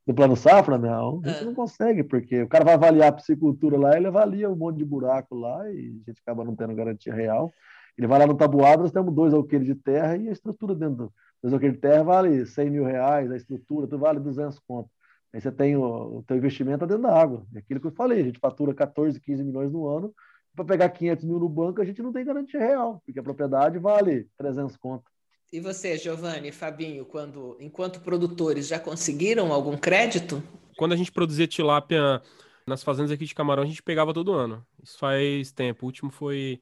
No 0.06 0.14
plano 0.14 0.36
safra, 0.36 0.76
não, 0.76 1.22
a 1.24 1.28
gente 1.28 1.42
ah. 1.42 1.44
não 1.46 1.54
consegue, 1.54 2.04
porque 2.04 2.42
o 2.42 2.48
cara 2.48 2.64
vai 2.64 2.74
avaliar 2.74 3.08
a 3.08 3.12
piscicultura 3.12 3.78
lá, 3.78 3.96
ele 3.96 4.06
avalia 4.06 4.50
um 4.50 4.56
monte 4.56 4.76
de 4.76 4.84
buraco 4.84 5.34
lá 5.34 5.70
e 5.70 5.98
a 6.06 6.10
gente 6.10 6.20
acaba 6.20 6.44
não 6.44 6.54
tendo 6.54 6.74
garantia 6.74 7.14
real. 7.14 7.50
Ele 7.96 8.06
vai 8.06 8.18
lá 8.18 8.26
no 8.26 8.36
tabuado, 8.36 8.82
nós 8.82 8.92
temos 8.92 9.14
dois 9.14 9.32
alqueires 9.32 9.66
de 9.66 9.74
terra 9.74 10.16
e 10.16 10.28
a 10.28 10.32
estrutura 10.32 10.74
dentro 10.74 10.96
do 10.96 11.12
dois 11.42 11.54
alqueires 11.54 11.76
de 11.76 11.80
terra 11.80 12.02
vale 12.02 12.44
100 12.44 12.70
mil 12.70 12.84
reais, 12.84 13.30
a 13.30 13.36
estrutura, 13.36 13.86
tu 13.86 13.98
vale 13.98 14.20
200 14.20 14.58
conto. 14.60 14.90
Aí 15.34 15.40
você 15.40 15.50
tem 15.50 15.74
o, 15.74 16.18
o 16.18 16.22
teu 16.22 16.36
investimento 16.36 16.86
dentro 16.86 17.02
da 17.02 17.20
água. 17.20 17.44
É 17.52 17.58
aquilo 17.58 17.80
que 17.80 17.88
eu 17.88 17.90
falei, 17.90 18.20
a 18.20 18.24
gente 18.24 18.38
fatura 18.38 18.72
14, 18.72 19.20
15 19.20 19.42
milhões 19.42 19.72
no 19.72 19.88
ano, 19.88 20.14
para 20.54 20.64
pegar 20.64 20.88
500 20.90 21.24
mil 21.24 21.40
no 21.40 21.48
banco, 21.48 21.82
a 21.82 21.84
gente 21.84 22.00
não 22.00 22.12
tem 22.12 22.24
garantia 22.24 22.60
real, 22.60 23.02
porque 23.04 23.18
a 23.18 23.22
propriedade 23.22 23.76
vale 23.80 24.28
300 24.38 24.76
conto. 24.76 25.10
E 25.52 25.58
você, 25.58 25.98
Giovanni, 25.98 26.52
Fabinho, 26.52 27.04
quando, 27.04 27.56
enquanto 27.58 28.00
produtores, 28.00 28.68
já 28.68 28.78
conseguiram 28.78 29.52
algum 29.52 29.76
crédito? 29.76 30.40
Quando 30.76 30.92
a 30.92 30.96
gente 30.96 31.10
produzia 31.10 31.48
tilápia 31.48 32.22
nas 32.64 32.84
fazendas 32.84 33.10
aqui 33.10 33.24
de 33.24 33.34
Camarão, 33.34 33.64
a 33.64 33.66
gente 33.66 33.82
pegava 33.82 34.14
todo 34.14 34.32
ano. 34.32 34.64
Isso 34.84 34.96
faz 34.98 35.50
tempo. 35.50 35.84
O 35.84 35.86
último 35.86 36.12
foi 36.12 36.60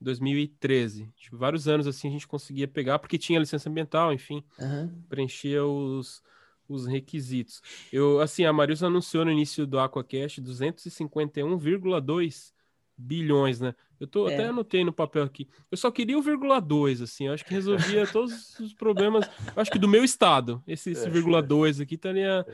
2013. 0.00 1.08
Tipo, 1.16 1.36
vários 1.36 1.68
anos 1.68 1.86
assim 1.86 2.08
a 2.08 2.10
gente 2.10 2.26
conseguia 2.26 2.66
pegar, 2.66 2.98
porque 2.98 3.18
tinha 3.18 3.38
licença 3.38 3.68
ambiental, 3.68 4.12
enfim, 4.12 4.42
uhum. 4.58 4.92
preenchia 5.08 5.64
os, 5.64 6.22
os 6.70 6.86
requisitos. 6.86 7.60
Eu, 7.92 8.20
assim, 8.20 8.44
a 8.44 8.52
Marius 8.52 8.82
anunciou 8.82 9.24
no 9.24 9.32
início 9.32 9.66
do 9.66 9.78
Aquacast 9.78 10.40
251,2 10.40 12.52
bilhões, 12.96 13.60
né? 13.60 13.74
Eu 13.98 14.06
tô, 14.06 14.28
é. 14.28 14.34
até 14.34 14.46
anotei 14.46 14.84
no 14.84 14.92
papel 14.92 15.24
aqui. 15.24 15.48
Eu 15.70 15.76
só 15.76 15.90
queria 15.90 16.18
o 16.18 16.22
vírgula 16.22 16.60
2, 16.60 17.02
assim, 17.02 17.26
eu 17.26 17.34
acho 17.34 17.44
que 17.44 17.52
resolvia 17.52 18.06
todos 18.08 18.58
os 18.58 18.72
problemas, 18.72 19.28
eu 19.54 19.60
acho 19.60 19.70
que 19.70 19.78
do 19.78 19.88
meu 19.88 20.04
estado. 20.04 20.62
Esse, 20.66 20.90
esse 20.90 21.06
é. 21.06 21.10
vírgula 21.10 21.42
2 21.42 21.80
aqui 21.80 21.96
estaria 21.96 22.46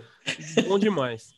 bom 0.66 0.78
demais. 0.78 1.34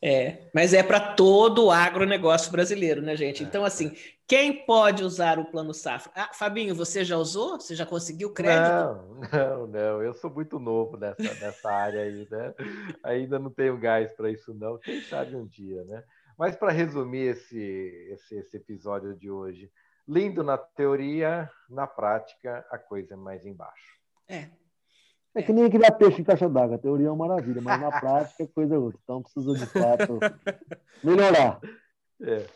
É, 0.00 0.48
mas 0.54 0.74
é 0.74 0.82
para 0.82 1.00
todo 1.00 1.66
o 1.66 1.70
agronegócio 1.70 2.52
brasileiro, 2.52 3.00
né, 3.00 3.16
gente? 3.16 3.42
Então, 3.42 3.64
assim, 3.64 3.96
quem 4.26 4.64
pode 4.64 5.04
usar 5.04 5.38
o 5.38 5.44
Plano 5.44 5.72
Safra? 5.72 6.10
Ah, 6.14 6.30
Fabinho, 6.32 6.74
você 6.74 7.04
já 7.04 7.16
usou? 7.16 7.60
Você 7.60 7.74
já 7.74 7.86
conseguiu 7.86 8.32
crédito? 8.32 8.72
Não, 8.72 9.20
não, 9.32 9.66
não. 9.68 10.02
Eu 10.02 10.14
sou 10.14 10.28
muito 10.30 10.58
novo 10.58 10.96
nessa, 10.96 11.22
nessa 11.22 11.70
área 11.70 12.02
aí, 12.02 12.26
né? 12.30 12.54
Ainda 13.04 13.38
não 13.38 13.50
tenho 13.50 13.78
gás 13.78 14.12
para 14.12 14.30
isso, 14.30 14.52
não. 14.52 14.78
Quem 14.78 15.00
sabe 15.02 15.36
um 15.36 15.46
dia, 15.46 15.84
né? 15.84 16.02
Mas 16.36 16.56
para 16.56 16.72
resumir 16.72 17.28
esse, 17.28 17.58
esse, 18.10 18.36
esse 18.36 18.56
episódio 18.56 19.14
de 19.14 19.30
hoje, 19.30 19.70
lindo 20.08 20.42
na 20.42 20.58
teoria, 20.58 21.48
na 21.70 21.86
prática, 21.86 22.66
a 22.70 22.78
coisa 22.78 23.14
é 23.14 23.16
mais 23.16 23.46
embaixo. 23.46 23.96
É, 24.28 24.48
é 25.36 25.42
que 25.42 25.52
nem 25.52 25.70
criar 25.70 25.92
peixe 25.92 26.20
em 26.20 26.24
caixa 26.24 26.48
d'água. 26.48 26.76
A 26.76 26.78
teoria 26.78 27.06
é 27.06 27.10
uma 27.10 27.28
maravilha, 27.28 27.60
mas 27.60 27.80
na 27.80 27.92
prática 28.00 28.42
é 28.42 28.46
coisa 28.46 28.78
outra. 28.78 28.98
Então 29.04 29.22
precisa 29.22 29.52
de 29.52 29.66
fato 29.66 30.18
melhorar. 31.04 31.60
É, 32.20 32.46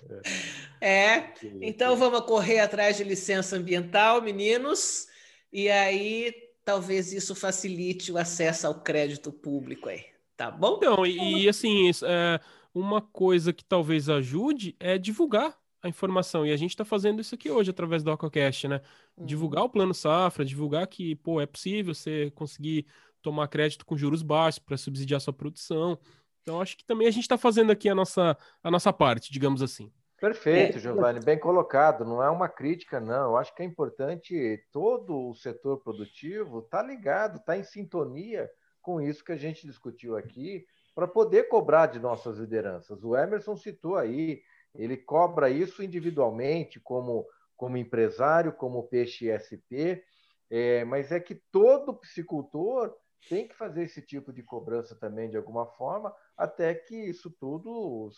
é. 0.81 1.17
é, 1.17 1.35
então 1.61 1.97
vamos 1.97 2.23
correr 2.23 2.61
atrás 2.61 2.97
de 2.97 3.05
licença 3.05 3.57
ambiental, 3.57 4.23
meninos, 4.23 5.07
e 5.53 5.69
aí 5.69 6.33
talvez 6.65 7.13
isso 7.13 7.35
facilite 7.35 8.11
o 8.11 8.19
acesso 8.19 8.67
ao 8.67 8.81
crédito 8.81 9.31
público 9.31 9.89
aí, 9.89 10.05
tá 10.37 10.51
bom? 10.51 10.77
Então, 10.77 11.05
e, 11.05 11.43
e 11.43 11.49
assim, 11.49 11.91
é, 12.05 12.41
uma 12.75 13.01
coisa 13.01 13.53
que 13.53 13.65
talvez 13.65 14.09
ajude 14.09 14.77
é 14.79 14.97
divulgar 14.97 15.59
a 15.83 15.89
informação. 15.89 16.47
E 16.47 16.53
a 16.53 16.57
gente 16.57 16.71
está 16.71 16.85
fazendo 16.85 17.21
isso 17.21 17.35
aqui 17.35 17.51
hoje 17.51 17.71
através 17.71 18.03
do 18.03 18.11
AquaCast, 18.11 18.69
né? 18.69 18.81
Uhum. 19.17 19.27
Divulgar 19.27 19.65
o 19.65 19.69
plano 19.69 19.95
safra, 19.95 20.45
divulgar 20.45 20.87
que, 20.87 21.17
pô, 21.17 21.41
é 21.41 21.47
possível 21.47 21.95
você 21.95 22.31
conseguir 22.33 22.87
tomar 23.23 23.49
crédito 23.49 23.85
com 23.85 23.97
juros 23.97 24.23
baixos 24.23 24.59
para 24.59 24.77
subsidiar 24.77 25.21
sua 25.21 25.33
produção. 25.33 25.99
Então, 26.43 26.61
acho 26.61 26.77
que 26.77 26.85
também 26.85 27.07
a 27.07 27.11
gente 27.11 27.23
está 27.23 27.39
fazendo 27.39 27.71
aqui 27.71 27.89
a 27.89 27.95
nossa, 27.95 28.37
a 28.63 28.71
nossa 28.71 28.93
parte, 28.93 29.33
digamos 29.33 29.63
assim. 29.63 29.93
Perfeito, 30.19 30.77
é. 30.77 30.81
Giovanni, 30.81 31.21
bem 31.21 31.39
colocado. 31.39 32.05
Não 32.05 32.23
é 32.23 32.29
uma 32.29 32.49
crítica, 32.49 33.01
não. 33.01 33.31
Eu 33.31 33.37
acho 33.37 33.55
que 33.55 33.63
é 33.63 33.65
importante 33.65 34.63
todo 34.73 35.31
o 35.31 35.35
setor 35.35 35.79
produtivo 35.79 36.61
estar 36.61 36.83
tá 36.83 36.87
ligado, 36.87 37.39
estar 37.39 37.55
tá 37.55 37.59
em 37.59 37.65
sintonia 37.65 38.51
com 38.83 39.01
isso 39.01 39.25
que 39.25 39.33
a 39.33 39.37
gente 39.37 39.67
discutiu 39.67 40.17
aqui, 40.17 40.65
para 40.95 41.07
poder 41.07 41.49
cobrar 41.49 41.87
de 41.87 41.99
nossas 41.99 42.39
lideranças. 42.39 43.03
O 43.05 43.17
Emerson 43.17 43.57
citou 43.57 43.97
aí 43.97 44.41
ele 44.75 44.97
cobra 44.97 45.51
isso 45.51 45.83
individualmente, 45.83 46.79
como, 46.81 47.27
como 47.57 47.77
empresário, 47.77 48.53
como 48.53 48.87
peixe 48.89 49.31
SP, 49.31 50.03
é, 50.49 50.85
mas 50.85 51.13
é 51.13 51.21
que 51.21 51.35
todo 51.35 51.95
piscicultor 51.95 52.95
tem 53.29 53.47
que 53.47 53.55
fazer 53.55 53.85
esse 53.85 54.01
tipo 54.01 54.33
de 54.33 54.43
cobrança 54.43 54.95
também, 54.95 55.29
de 55.29 55.37
alguma 55.37 55.67
forma, 55.67 56.15
até 56.37 56.75
que 56.75 56.97
isso 56.97 57.31
tudo 57.31 58.11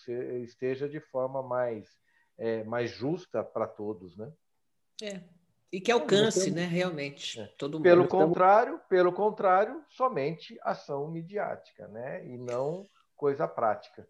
esteja 0.43 0.89
de 0.89 1.01
forma 1.01 1.43
mais, 1.43 1.89
é, 2.39 2.63
mais 2.65 2.91
justa 2.91 3.43
para 3.43 3.67
todos, 3.67 4.17
né? 4.17 4.33
É. 5.03 5.21
E 5.73 5.81
que 5.81 5.91
alcance, 5.91 6.51
né, 6.51 6.67
realmente, 6.67 7.41
é. 7.41 7.47
todo 7.59 7.79
mundo. 7.79 7.85
Pelo 7.85 8.07
contrário, 8.07 8.79
pelo 8.91 9.13
contrário, 9.13 9.83
somente 9.89 10.59
ação 10.63 11.11
midiática, 11.11 11.89
né, 11.89 12.27
e 12.27 12.37
não 12.37 12.87
coisa 13.17 13.49
prática. 13.49 14.07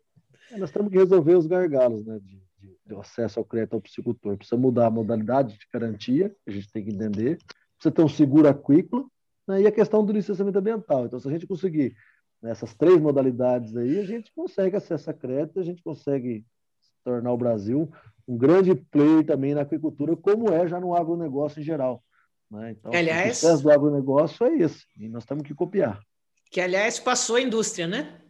É, 0.50 0.58
nós 0.58 0.72
temos 0.72 0.90
que 0.90 0.98
resolver 0.98 1.36
os 1.36 1.46
gargalos 1.46 2.04
né, 2.04 2.18
de, 2.18 2.42
de, 2.58 2.78
de 2.84 2.94
acesso 2.96 3.38
ao 3.38 3.44
crédito 3.44 3.74
ao 3.74 3.80
psicultor. 3.80 4.36
Precisa 4.36 4.56
mudar 4.56 4.86
a 4.86 4.90
modalidade 4.90 5.56
de 5.56 5.66
garantia, 5.72 6.34
a 6.46 6.50
gente 6.50 6.70
tem 6.72 6.84
que 6.84 6.90
entender. 6.90 7.38
Precisa 7.76 7.94
ter 7.94 8.02
um 8.02 8.08
seguro 8.08 8.48
aquícola 8.48 9.04
né, 9.46 9.62
e 9.62 9.66
a 9.66 9.72
questão 9.72 10.04
do 10.04 10.12
licenciamento 10.12 10.58
ambiental. 10.58 11.06
Então, 11.06 11.18
se 11.18 11.28
a 11.28 11.30
gente 11.30 11.46
conseguir 11.46 11.96
nessas 12.42 12.74
três 12.74 13.00
modalidades 13.00 13.76
aí, 13.76 13.98
a 13.98 14.04
gente 14.04 14.32
consegue 14.34 14.76
acesso 14.76 15.10
a 15.10 15.14
crédito, 15.14 15.60
a 15.60 15.64
gente 15.64 15.82
consegue 15.82 16.44
tornar 17.04 17.32
o 17.32 17.36
Brasil 17.36 17.90
um 18.26 18.36
grande 18.36 18.74
player 18.74 19.24
também 19.24 19.54
na 19.54 19.62
agricultura, 19.62 20.16
como 20.16 20.52
é 20.52 20.66
já 20.66 20.78
no 20.78 20.94
agronegócio 20.94 21.60
em 21.60 21.64
geral. 21.64 22.02
Né? 22.50 22.72
Então, 22.72 22.92
aliás, 22.92 23.38
o 23.38 23.40
sucesso 23.40 23.62
do 23.62 23.70
agronegócio 23.70 24.46
é 24.46 24.56
esse, 24.58 24.84
e 24.96 25.08
nós 25.08 25.24
temos 25.24 25.42
que 25.42 25.54
copiar. 25.54 26.00
Que, 26.50 26.60
aliás, 26.60 27.00
passou 27.00 27.36
a 27.36 27.40
indústria, 27.40 27.86
né? 27.86 28.22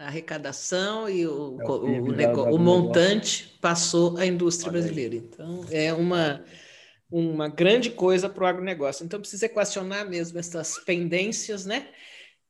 a 0.00 0.06
arrecadação 0.06 1.10
e 1.10 1.26
o, 1.26 1.58
é 1.60 1.64
o, 1.68 2.52
o, 2.52 2.54
o 2.54 2.58
montante 2.58 3.58
passou 3.60 4.16
à 4.16 4.24
indústria 4.24 4.72
brasileira. 4.72 5.14
Então, 5.14 5.62
é 5.70 5.92
uma, 5.92 6.42
uma 7.10 7.48
grande 7.48 7.90
coisa 7.90 8.28
para 8.28 8.44
o 8.44 8.46
agronegócio. 8.46 9.04
Então, 9.04 9.20
precisa 9.20 9.46
equacionar 9.46 10.08
mesmo 10.08 10.38
essas 10.38 10.78
pendências, 10.78 11.66
né? 11.66 11.88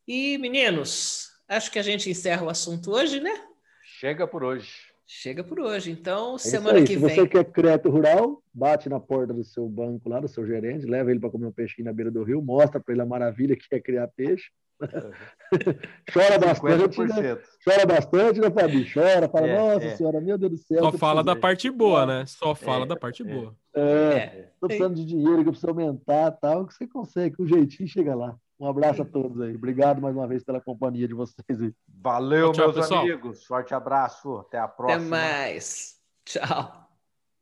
E, 0.06 0.36
meninos, 0.38 1.30
acho 1.48 1.70
que 1.70 1.78
a 1.78 1.82
gente 1.82 2.10
encerra 2.10 2.44
o 2.44 2.50
assunto 2.50 2.90
hoje, 2.92 3.20
né? 3.20 3.46
Chega 3.82 4.26
por 4.26 4.44
hoje. 4.44 4.89
Chega 5.12 5.42
por 5.42 5.58
hoje. 5.58 5.90
Então, 5.90 6.36
é 6.36 6.38
semana 6.38 6.80
que 6.82 6.86
Se 6.86 6.96
vem. 6.96 7.08
Se 7.08 7.16
você 7.16 7.28
quer 7.28 7.44
crédito 7.44 7.90
rural, 7.90 8.40
bate 8.54 8.88
na 8.88 9.00
porta 9.00 9.34
do 9.34 9.42
seu 9.42 9.68
banco 9.68 10.08
lá, 10.08 10.20
do 10.20 10.28
seu 10.28 10.46
gerente, 10.46 10.86
leva 10.86 11.10
ele 11.10 11.18
para 11.18 11.30
comer 11.30 11.46
um 11.46 11.52
peixinho 11.52 11.86
na 11.86 11.92
beira 11.92 12.12
do 12.12 12.22
rio, 12.22 12.40
mostra 12.40 12.78
para 12.78 12.94
ele 12.94 13.02
a 13.02 13.06
maravilha 13.06 13.56
que 13.56 13.74
é 13.74 13.80
criar 13.80 14.06
peixe 14.06 14.50
chora 16.12 16.38
bastante. 16.38 17.00
Né? 17.00 17.38
Chora 17.64 17.86
bastante, 17.86 18.40
né, 18.40 18.50
Fabi? 18.50 18.90
Chora, 18.92 19.28
fala, 19.28 19.46
é, 19.48 19.58
nossa 19.58 19.86
é. 19.86 19.96
senhora, 19.96 20.20
meu 20.20 20.38
Deus 20.38 20.52
do 20.52 20.58
céu. 20.58 20.78
Só 20.78 20.92
fala 20.92 21.22
da 21.22 21.36
parte 21.36 21.68
boa, 21.70 22.06
né? 22.06 22.24
Só 22.26 22.54
fala 22.54 22.84
é, 22.84 22.88
da 22.88 22.96
parte 22.96 23.24
boa. 23.24 23.54
É, 23.74 24.46
tô 24.60 24.68
precisando 24.68 24.94
de 24.94 25.04
dinheiro, 25.04 25.42
que 25.42 25.48
eu 25.48 25.52
preciso 25.52 25.68
aumentar 25.68 26.30
tal, 26.32 26.66
que 26.66 26.74
você 26.74 26.86
consegue, 26.86 27.36
com 27.36 27.42
um 27.42 27.46
jeitinho 27.48 27.88
chega 27.88 28.14
lá. 28.14 28.36
Um 28.60 28.68
abraço 28.68 29.00
a 29.00 29.04
todos 29.06 29.40
aí. 29.40 29.56
Obrigado 29.56 30.02
mais 30.02 30.14
uma 30.14 30.26
vez 30.26 30.44
pela 30.44 30.60
companhia 30.60 31.08
de 31.08 31.14
vocês 31.14 31.62
aí. 31.62 31.74
Valeu, 31.88 32.52
tchau, 32.52 32.66
meus 32.66 32.76
pessoal. 32.76 33.00
amigos. 33.00 33.44
Forte 33.46 33.72
abraço. 33.72 34.36
Até 34.36 34.58
a 34.58 34.68
próxima. 34.68 35.00
Até 35.00 35.08
mais. 35.08 35.98
Tchau. 36.26 36.79